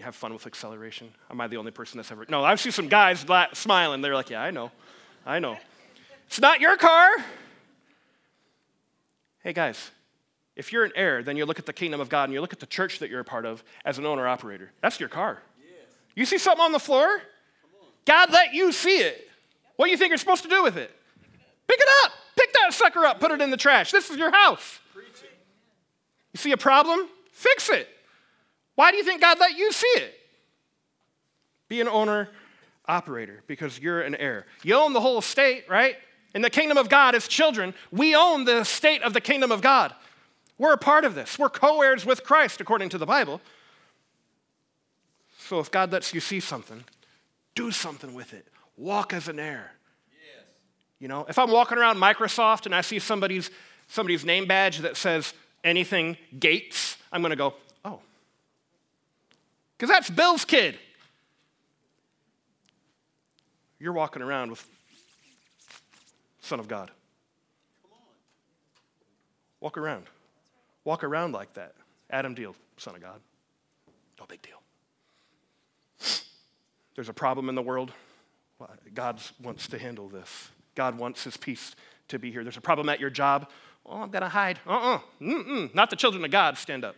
Have 0.02 0.16
fun 0.16 0.34
with 0.34 0.48
acceleration. 0.48 1.10
Am 1.30 1.42
I 1.42 1.48
the 1.48 1.58
only 1.58 1.72
person 1.72 1.98
that's 1.98 2.12
ever? 2.12 2.26
No, 2.30 2.44
I've 2.44 2.60
seen 2.60 2.72
some 2.72 2.88
guys 2.88 3.26
smiling. 3.54 4.02
They're 4.02 4.16
like, 4.16 4.30
yeah, 4.30 4.42
I 4.42 4.52
know. 4.52 4.72
I 5.26 5.40
know. 5.40 5.58
It's 6.28 6.40
not 6.40 6.62
your 6.62 6.78
car. 6.78 7.10
Hey, 9.44 9.54
guys, 9.54 9.92
if 10.56 10.72
you're 10.72 10.86
an 10.86 10.92
heir, 10.96 11.24
then 11.24 11.38
you 11.38 11.46
look 11.46 11.60
at 11.60 11.66
the 11.66 11.74
kingdom 11.74 12.00
of 12.00 12.10
God 12.10 12.26
and 12.26 12.34
you 12.34 12.42
look 12.42 12.54
at 12.54 12.60
the 12.60 12.66
church 12.66 13.00
that 13.00 13.10
you're 13.10 13.20
a 13.20 13.26
part 13.26 13.46
of 13.46 13.64
as 13.84 13.98
an 13.98 14.06
owner 14.06 14.28
operator. 14.28 14.72
That's 14.82 15.00
your 15.00 15.10
car. 15.10 15.42
Yes. 15.60 15.88
You 16.16 16.26
see 16.26 16.38
something 16.38 16.64
on 16.64 16.72
the 16.72 16.80
floor? 16.80 17.22
God 18.06 18.32
let 18.32 18.54
you 18.54 18.72
see 18.72 18.98
it. 18.98 19.30
What 19.76 19.86
do 19.86 19.92
you 19.92 19.98
think 19.98 20.10
you're 20.10 20.18
supposed 20.18 20.44
to 20.44 20.50
do 20.50 20.64
with 20.64 20.78
it? 20.78 20.92
Pick 21.68 21.80
it 21.80 21.88
up. 22.06 22.12
Pick 22.38 22.54
that 22.54 22.74
sucker 22.74 23.06
up. 23.06 23.20
Put 23.20 23.32
it 23.32 23.42
in 23.42 23.52
the 23.52 23.58
trash. 23.58 23.92
This 23.92 24.10
is 24.10 24.18
your 24.18 24.32
house. 24.32 24.80
You 26.34 26.38
see 26.38 26.52
a 26.52 26.58
problem? 26.58 27.08
Fix 27.32 27.70
it. 27.70 27.88
Why 28.76 28.92
do 28.92 28.98
you 28.98 29.04
think 29.04 29.22
God 29.22 29.40
let 29.40 29.58
you 29.58 29.72
see 29.72 29.88
it? 29.96 30.14
Be 31.68 31.82
an 31.82 31.88
owner 31.88 32.30
operator 32.88 33.44
because 33.48 33.80
you're 33.80 34.02
an 34.02 34.16
heir. 34.16 34.46
You 34.64 34.76
own 34.76 34.94
the 34.94 35.02
whole 35.02 35.20
estate, 35.20 35.66
right? 35.70 35.96
In 36.34 36.42
the 36.42 36.50
kingdom 36.50 36.78
of 36.78 36.90
God, 36.90 37.16
as 37.16 37.28
children, 37.28 37.74
we 37.92 38.16
own 38.16 38.46
the 38.46 38.60
estate 38.60 39.02
of 39.04 39.14
the 39.14 39.22
kingdom 39.22 39.52
of 39.52 39.62
God. 39.62 39.94
We're 40.58 40.74
a 40.74 40.78
part 40.78 41.06
of 41.06 41.16
this. 41.16 41.40
We're 41.40 41.50
co 41.50 41.82
heirs 41.82 42.06
with 42.06 42.24
Christ, 42.24 42.62
according 42.62 42.90
to 42.90 42.98
the 42.98 43.06
Bible. 43.06 43.42
So 45.38 45.60
if 45.60 45.72
God 45.72 45.92
lets 45.92 46.14
you 46.14 46.20
see 46.20 46.40
something, 46.40 46.84
do 47.56 47.72
something 47.72 48.14
with 48.14 48.34
it 48.34 48.48
walk 48.80 49.14
as 49.14 49.28
an 49.28 49.40
heir. 49.40 49.72
Yes. 50.12 50.46
You 51.00 51.08
know, 51.08 51.26
if 51.30 51.38
I'm 51.38 51.52
walking 51.52 51.78
around 51.78 51.98
Microsoft 51.98 52.66
and 52.66 52.74
I 52.74 52.82
see 52.82 52.98
somebody's, 52.98 53.52
somebody's 53.88 54.26
name 54.26 54.48
badge 54.48 54.80
that 54.80 54.98
says 54.98 55.34
anything 55.64 56.18
Gates, 56.38 56.98
I'm 57.12 57.22
going 57.22 57.32
to 57.32 57.36
go, 57.36 57.54
oh. 57.86 58.00
Because 59.78 59.90
that's 59.90 60.10
Bill's 60.10 60.46
kid. 60.46 60.78
You're 63.80 63.94
walking 63.94 64.22
around 64.22 64.50
with 64.52 64.68
Son 66.42 66.60
of 66.60 66.68
God. 66.68 66.92
Walk 69.62 69.78
around. 69.78 70.06
Walk 70.84 71.04
around 71.04 71.34
like 71.34 71.54
that. 71.54 71.74
Adam 72.10 72.34
Deal, 72.34 72.56
Son 72.78 72.96
of 72.96 73.02
God. 73.02 73.20
No 74.20 74.26
big 74.26 74.42
deal. 74.42 74.62
There's 76.96 77.10
a 77.10 77.14
problem 77.14 77.48
in 77.50 77.56
the 77.56 77.62
world. 77.62 77.94
God 78.94 79.22
wants 79.42 79.68
to 79.68 79.80
handle 79.80 80.10
this. 80.10 80.50
God 80.76 80.98
wants 80.98 81.24
his 81.24 81.38
peace 81.38 81.76
to 82.10 82.20
be 82.20 82.32
here. 82.32 82.44
There's 82.44 82.58
a 82.58 82.62
problem 82.62 82.90
at 82.90 83.00
your 83.00 83.10
job. 83.10 83.50
Oh, 83.86 84.02
I'm 84.02 84.10
going 84.10 84.22
to 84.22 84.30
hide. 84.30 84.60
Uh 84.68 84.72
uh-uh. 84.72 85.00
uh. 85.26 85.68
Not 85.74 85.90
the 85.90 85.96
children 85.96 86.24
of 86.24 86.32
God. 86.32 86.58
Stand 86.58 86.84
up. 86.84 86.96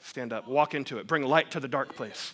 Stand 0.00 0.32
up. 0.32 0.48
Walk 0.48 0.74
into 0.74 0.98
it. 0.98 1.06
Bring 1.06 1.22
light 1.22 1.50
to 1.52 1.60
the 1.60 1.68
dark 1.68 1.96
place. 1.96 2.32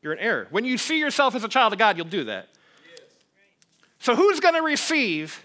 You're 0.00 0.14
an 0.14 0.18
heir. 0.18 0.48
When 0.50 0.64
you 0.64 0.78
see 0.78 0.98
yourself 0.98 1.34
as 1.34 1.44
a 1.44 1.48
child 1.48 1.72
of 1.72 1.78
God, 1.78 1.96
you'll 1.96 2.06
do 2.06 2.24
that. 2.24 2.48
So, 4.00 4.16
who's 4.16 4.40
going 4.40 4.54
to 4.54 4.62
receive 4.62 5.44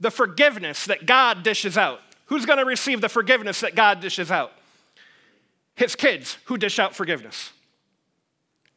the 0.00 0.10
forgiveness 0.10 0.86
that 0.86 1.06
God 1.06 1.44
dishes 1.44 1.78
out? 1.78 2.00
Who's 2.26 2.44
going 2.44 2.58
to 2.58 2.64
receive 2.64 3.00
the 3.00 3.08
forgiveness 3.08 3.60
that 3.60 3.76
God 3.76 4.00
dishes 4.00 4.30
out? 4.30 4.52
His 5.76 5.94
kids 5.94 6.38
who 6.46 6.58
dish 6.58 6.78
out 6.78 6.96
forgiveness 6.96 7.52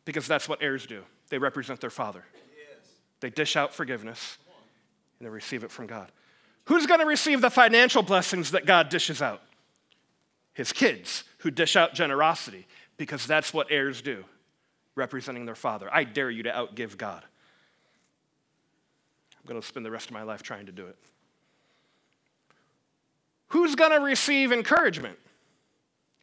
because 0.05 0.27
that's 0.27 0.47
what 0.47 0.61
heirs 0.61 0.85
do. 0.85 1.03
They 1.29 1.37
represent 1.37 1.81
their 1.81 1.89
father. 1.89 2.23
They 3.19 3.29
dish 3.29 3.55
out 3.55 3.73
forgiveness 3.73 4.37
and 5.19 5.25
they 5.25 5.29
receive 5.29 5.63
it 5.63 5.71
from 5.71 5.87
God. 5.87 6.11
Who's 6.65 6.85
going 6.85 6.99
to 6.99 7.05
receive 7.05 7.41
the 7.41 7.49
financial 7.49 8.03
blessings 8.03 8.51
that 8.51 8.65
God 8.65 8.89
dishes 8.89 9.21
out? 9.21 9.41
His 10.53 10.73
kids 10.73 11.23
who 11.39 11.51
dish 11.51 11.75
out 11.75 11.93
generosity 11.93 12.67
because 12.97 13.25
that's 13.25 13.53
what 13.53 13.67
heirs 13.69 14.01
do, 14.01 14.25
representing 14.95 15.45
their 15.45 15.55
father. 15.55 15.87
I 15.91 16.03
dare 16.03 16.29
you 16.29 16.43
to 16.43 16.51
outgive 16.51 16.97
God. 16.97 17.23
I'm 19.39 19.47
going 19.47 19.61
to 19.61 19.65
spend 19.65 19.85
the 19.85 19.91
rest 19.91 20.07
of 20.07 20.13
my 20.13 20.23
life 20.23 20.43
trying 20.43 20.65
to 20.65 20.71
do 20.71 20.87
it. 20.87 20.97
Who's 23.49 23.75
going 23.75 23.91
to 23.91 23.99
receive 23.99 24.51
encouragement? 24.51 25.17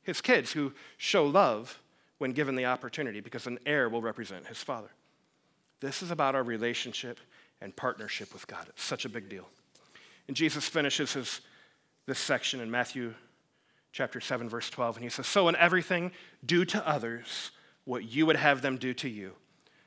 His 0.03 0.21
kids 0.21 0.53
who 0.53 0.73
show 0.99 1.25
love 1.25 1.81
when 2.19 2.33
given 2.33 2.55
the 2.55 2.67
opportunity 2.67 3.21
because 3.21 3.47
an 3.47 3.59
heir 3.65 3.89
will 3.89 4.03
represent 4.03 4.47
his 4.47 4.59
father. 4.59 4.91
This 5.81 6.03
is 6.03 6.11
about 6.11 6.35
our 6.35 6.43
relationship 6.43 7.19
and 7.61 7.75
partnership 7.75 8.33
with 8.33 8.47
God. 8.47 8.67
It's 8.69 8.85
such 8.85 9.05
a 9.05 9.09
big 9.09 9.29
deal. 9.29 9.49
And 10.29 10.37
Jesus 10.37 10.69
finishes 10.69 11.13
his, 11.15 11.41
this 12.07 12.19
section 12.19 12.61
in 12.61 12.71
Matthew 12.71 13.15
chapter 13.93 14.21
7, 14.21 14.49
verse 14.49 14.69
12, 14.71 14.97
and 14.97 15.05
he 15.05 15.11
says, 15.11 15.27
So 15.27 15.49
in 15.49 15.57
everything, 15.57 16.11
do 16.45 16.65
to 16.67 16.87
others 16.87 17.53
what 17.85 18.05
you 18.05 18.27
would 18.27 18.37
have 18.37 18.61
them 18.61 18.77
do 18.77 18.93
to 18.95 19.09
you. 19.09 19.33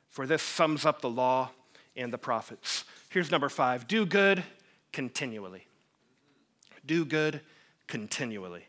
For 0.07 0.26
this 0.26 0.41
sums 0.41 0.86
up 0.86 1.01
the 1.01 1.09
law 1.09 1.51
and 1.95 2.13
the 2.13 2.18
prophets. 2.18 2.86
Here's 3.09 3.32
number 3.32 3.49
five 3.49 3.88
do 3.88 4.05
good 4.05 4.43
continually. 4.93 5.68
Do 6.86 7.03
good 7.03 7.41
continually. 7.88 8.65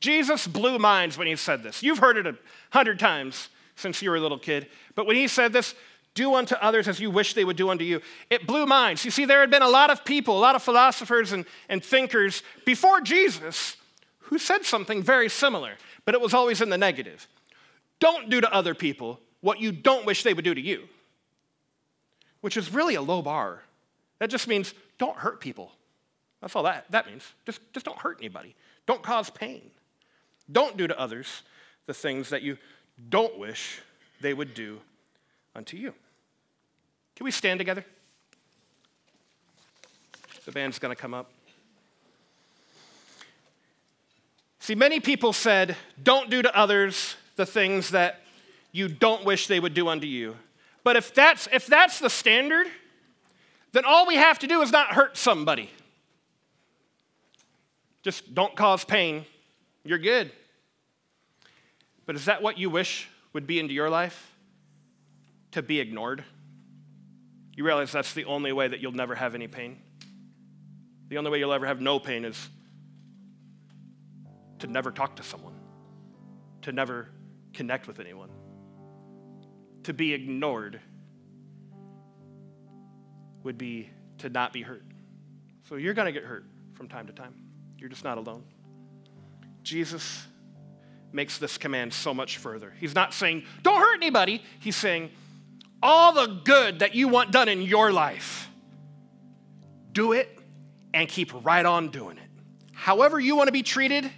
Jesus 0.00 0.46
blew 0.46 0.78
minds 0.78 1.18
when 1.18 1.26
he 1.26 1.36
said 1.36 1.62
this. 1.62 1.82
You've 1.82 1.98
heard 1.98 2.16
it 2.16 2.26
a 2.26 2.36
hundred 2.70 2.98
times 2.98 3.50
since 3.76 4.00
you 4.00 4.10
were 4.10 4.16
a 4.16 4.20
little 4.20 4.38
kid, 4.38 4.66
but 4.94 5.06
when 5.06 5.16
he 5.16 5.28
said 5.28 5.52
this, 5.52 5.74
do 6.20 6.34
unto 6.34 6.54
others 6.56 6.86
as 6.88 7.00
you 7.00 7.10
wish 7.10 7.34
they 7.34 7.44
would 7.44 7.56
do 7.56 7.70
unto 7.70 7.84
you, 7.84 8.00
it 8.28 8.46
blew 8.46 8.66
minds. 8.66 9.04
You 9.04 9.10
see, 9.10 9.24
there 9.24 9.40
had 9.40 9.50
been 9.50 9.68
a 9.70 9.76
lot 9.80 9.90
of 9.90 10.04
people, 10.04 10.36
a 10.36 10.44
lot 10.48 10.54
of 10.54 10.62
philosophers 10.62 11.32
and, 11.32 11.44
and 11.68 11.82
thinkers 11.82 12.42
before 12.66 13.00
Jesus 13.00 13.76
who 14.28 14.38
said 14.38 14.64
something 14.64 15.02
very 15.02 15.28
similar, 15.28 15.72
but 16.04 16.14
it 16.14 16.20
was 16.20 16.34
always 16.34 16.60
in 16.60 16.68
the 16.68 16.78
negative. 16.78 17.26
Don't 17.98 18.28
do 18.28 18.40
to 18.40 18.52
other 18.52 18.74
people 18.74 19.18
what 19.40 19.60
you 19.60 19.72
don't 19.72 20.04
wish 20.06 20.22
they 20.22 20.34
would 20.34 20.44
do 20.44 20.54
to 20.54 20.60
you. 20.60 20.88
which 22.40 22.56
is 22.56 22.72
really 22.72 22.94
a 22.94 23.02
low 23.02 23.22
bar. 23.22 23.62
That 24.18 24.30
just 24.30 24.48
means 24.48 24.74
don't 24.98 25.16
hurt 25.16 25.40
people. 25.40 25.72
That's 26.40 26.56
all 26.56 26.62
that, 26.64 26.90
that 26.90 27.06
means. 27.06 27.24
Just, 27.46 27.60
just 27.72 27.84
don't 27.86 27.98
hurt 27.98 28.18
anybody. 28.20 28.54
Don't 28.86 29.02
cause 29.02 29.30
pain. 29.30 29.70
Don't 30.50 30.76
do 30.76 30.86
to 30.86 30.98
others 30.98 31.42
the 31.86 31.94
things 31.94 32.30
that 32.30 32.42
you 32.42 32.56
don't 33.08 33.38
wish 33.38 33.80
they 34.20 34.34
would 34.34 34.54
do 34.54 34.80
unto 35.54 35.76
you. 35.76 35.94
Can 37.20 37.26
we 37.26 37.32
stand 37.32 37.60
together? 37.60 37.84
The 40.46 40.52
band's 40.52 40.78
going 40.78 40.96
to 40.96 40.98
come 40.98 41.12
up. 41.12 41.30
See, 44.58 44.74
many 44.74 45.00
people 45.00 45.34
said, 45.34 45.76
don't 46.02 46.30
do 46.30 46.40
to 46.40 46.56
others 46.56 47.16
the 47.36 47.44
things 47.44 47.90
that 47.90 48.22
you 48.72 48.88
don't 48.88 49.22
wish 49.26 49.48
they 49.48 49.60
would 49.60 49.74
do 49.74 49.88
unto 49.88 50.06
you. 50.06 50.34
But 50.82 50.96
if 50.96 51.12
that's, 51.12 51.46
if 51.52 51.66
that's 51.66 51.98
the 51.98 52.08
standard, 52.08 52.68
then 53.72 53.84
all 53.84 54.06
we 54.06 54.14
have 54.14 54.38
to 54.38 54.46
do 54.46 54.62
is 54.62 54.72
not 54.72 54.94
hurt 54.94 55.18
somebody. 55.18 55.68
Just 58.02 58.34
don't 58.34 58.56
cause 58.56 58.82
pain. 58.82 59.26
You're 59.84 59.98
good. 59.98 60.32
But 62.06 62.16
is 62.16 62.24
that 62.24 62.40
what 62.40 62.56
you 62.56 62.70
wish 62.70 63.10
would 63.34 63.46
be 63.46 63.58
into 63.58 63.74
your 63.74 63.90
life? 63.90 64.32
To 65.50 65.60
be 65.60 65.80
ignored? 65.80 66.24
You 67.60 67.66
realize 67.66 67.92
that's 67.92 68.14
the 68.14 68.24
only 68.24 68.52
way 68.52 68.68
that 68.68 68.80
you'll 68.80 68.92
never 68.92 69.14
have 69.14 69.34
any 69.34 69.46
pain? 69.46 69.76
The 71.08 71.18
only 71.18 71.30
way 71.30 71.40
you'll 71.40 71.52
ever 71.52 71.66
have 71.66 71.78
no 71.78 71.98
pain 71.98 72.24
is 72.24 72.48
to 74.60 74.66
never 74.66 74.90
talk 74.90 75.16
to 75.16 75.22
someone, 75.22 75.52
to 76.62 76.72
never 76.72 77.10
connect 77.52 77.86
with 77.86 78.00
anyone, 78.00 78.30
to 79.82 79.92
be 79.92 80.14
ignored 80.14 80.80
would 83.42 83.58
be 83.58 83.90
to 84.16 84.30
not 84.30 84.54
be 84.54 84.62
hurt. 84.62 84.86
So 85.68 85.74
you're 85.74 85.92
going 85.92 86.06
to 86.06 86.18
get 86.18 86.24
hurt 86.24 86.46
from 86.72 86.88
time 86.88 87.08
to 87.08 87.12
time. 87.12 87.34
You're 87.76 87.90
just 87.90 88.04
not 88.04 88.16
alone. 88.16 88.42
Jesus 89.62 90.26
makes 91.12 91.36
this 91.36 91.58
command 91.58 91.92
so 91.92 92.14
much 92.14 92.38
further. 92.38 92.72
He's 92.80 92.94
not 92.94 93.12
saying, 93.12 93.42
don't 93.62 93.80
hurt 93.80 93.96
anybody. 93.96 94.42
He's 94.60 94.76
saying, 94.76 95.10
all 95.82 96.12
the 96.12 96.40
good 96.44 96.80
that 96.80 96.94
you 96.94 97.08
want 97.08 97.32
done 97.32 97.48
in 97.48 97.62
your 97.62 97.92
life, 97.92 98.48
do 99.92 100.12
it 100.12 100.38
and 100.92 101.08
keep 101.08 101.32
right 101.44 101.64
on 101.64 101.88
doing 101.88 102.18
it. 102.18 102.28
However, 102.72 103.18
you 103.20 103.36
want 103.36 103.48
to 103.48 103.52
be 103.52 103.62
treated, 103.62 104.10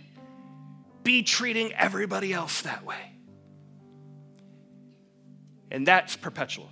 be 1.02 1.22
treating 1.22 1.72
everybody 1.72 2.32
else 2.32 2.62
that 2.62 2.84
way. 2.84 3.12
And 5.70 5.86
that's 5.86 6.16
perpetual. 6.16 6.68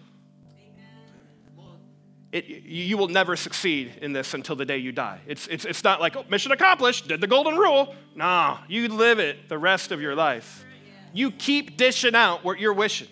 It, 2.32 2.47
you 2.47 2.97
will 2.97 3.09
never 3.09 3.34
succeed 3.34 3.95
in 4.03 4.12
this 4.12 4.34
until 4.34 4.55
the 4.55 4.64
day 4.64 4.76
you 4.76 4.93
die. 4.93 5.20
It's, 5.26 5.49
it's, 5.49 5.64
it's 5.64 5.82
not 5.82 6.01
like, 6.01 6.14
oh, 6.14 6.24
mission 6.28 6.53
accomplished, 6.53 7.09
did 7.09 7.20
the 7.20 7.26
golden 7.26 7.57
rule. 7.57 7.95
Nah, 8.14 8.59
you 8.68 8.86
live 8.86 9.18
it 9.18 9.49
the 9.49 9.59
rest 9.59 9.91
of 9.91 10.01
your 10.01 10.14
life. 10.14 10.64
You 11.12 11.32
keep 11.32 11.76
dishing 11.76 12.14
out 12.14 12.45
what 12.45 12.61
you're 12.61 12.72
wishing. 12.72 13.09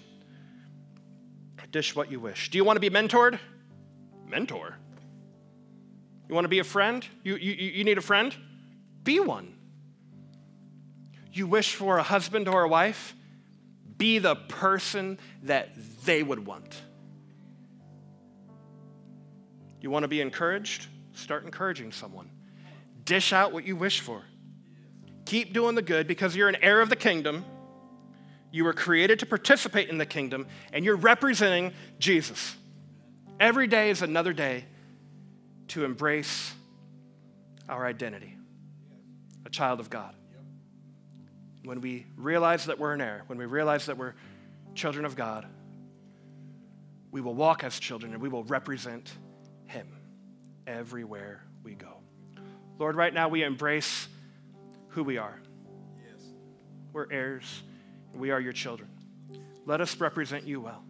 Dish 1.71 1.95
what 1.95 2.11
you 2.11 2.21
wish. 2.21 2.51
Do 2.51 2.59
you 2.59 2.64
want 2.64 2.77
to 2.77 2.81
be 2.81 2.91
mentored? 2.91 3.39
Mentor. 4.27 4.77
You 6.29 6.35
want 6.35 6.45
to 6.45 6.49
be 6.49 6.59
a 6.59 6.64
friend? 6.64 7.07
You, 7.23 7.37
you, 7.37 7.53
you 7.53 7.85
need 7.85 7.99
a 7.99 8.03
friend? 8.03 8.35
Be 9.05 9.21
one. 9.21 9.55
You 11.33 11.47
wish 11.47 11.75
for 11.75 11.99
a 11.99 12.03
husband 12.03 12.49
or 12.49 12.64
a 12.64 12.69
wife? 12.69 13.14
Be 13.97 14.19
the 14.19 14.37
person 14.37 15.19
that 15.45 15.71
they 16.05 16.23
would 16.23 16.45
want. 16.47 16.81
You 19.81 19.91
want 19.91 20.05
to 20.05 20.09
be 20.09 20.21
encouraged? 20.21 20.87
Start 21.12 21.45
encouraging 21.45 21.93
someone. 21.93 22.31
Dish 23.05 23.33
out 23.33 23.53
what 23.53 23.64
you 23.64 23.77
wish 23.77 24.01
for. 24.01 24.23
Keep 25.25 25.53
doing 25.53 25.75
the 25.75 25.83
good 25.83 26.07
because 26.07 26.35
you're 26.35 26.49
an 26.49 26.57
heir 26.57 26.81
of 26.81 26.89
the 26.91 26.97
kingdom. 26.97 27.45
You 28.51 28.65
were 28.65 28.73
created 28.73 29.19
to 29.21 29.27
participate 29.27 29.89
in 29.89 29.99
the 29.99 30.07
kingdom, 30.07 30.47
and 30.73 30.85
you're 30.85 30.97
representing 30.97 31.73
Jesus. 31.99 32.57
Every 33.39 33.67
day 33.67 33.91
is 33.91 34.03
another 34.03 34.33
day 34.33 34.65
to 35.69 35.85
embrace 35.85 36.55
our 37.69 37.87
identity 37.87 38.35
a 39.49 39.51
child 39.51 39.81
of 39.81 39.89
God. 39.89 40.15
When 41.65 41.81
we 41.81 42.07
realize 42.17 42.67
that 42.67 42.79
we're 42.79 42.93
an 42.93 43.01
heir, 43.01 43.23
when 43.29 43.39
we 43.39 43.47
realize 43.47 43.87
that 43.87 43.97
we're 43.97 44.15
children 44.75 45.07
of 45.07 45.17
God, 45.17 45.47
we 47.11 47.23
will 47.23 47.35
walk 47.35 47.65
as 47.65 47.79
children 47.81 48.13
and 48.13 48.21
we 48.21 48.29
will 48.29 48.45
represent 48.45 49.11
him 49.67 49.89
everywhere 50.67 51.43
we 51.63 51.75
go. 51.75 51.95
Lord, 52.79 52.95
right 52.95 53.13
now 53.13 53.29
we 53.29 53.43
embrace 53.43 54.09
who 54.89 55.03
we 55.03 55.17
are. 55.17 55.41
Yes. 55.97 56.27
We're 56.93 57.11
heirs, 57.11 57.63
we 58.19 58.31
are 58.31 58.41
your 58.41 58.53
children. 58.53 58.89
Let 59.66 59.81
us 59.81 59.99
represent 60.01 60.47
you 60.47 60.61
well. 60.61 60.85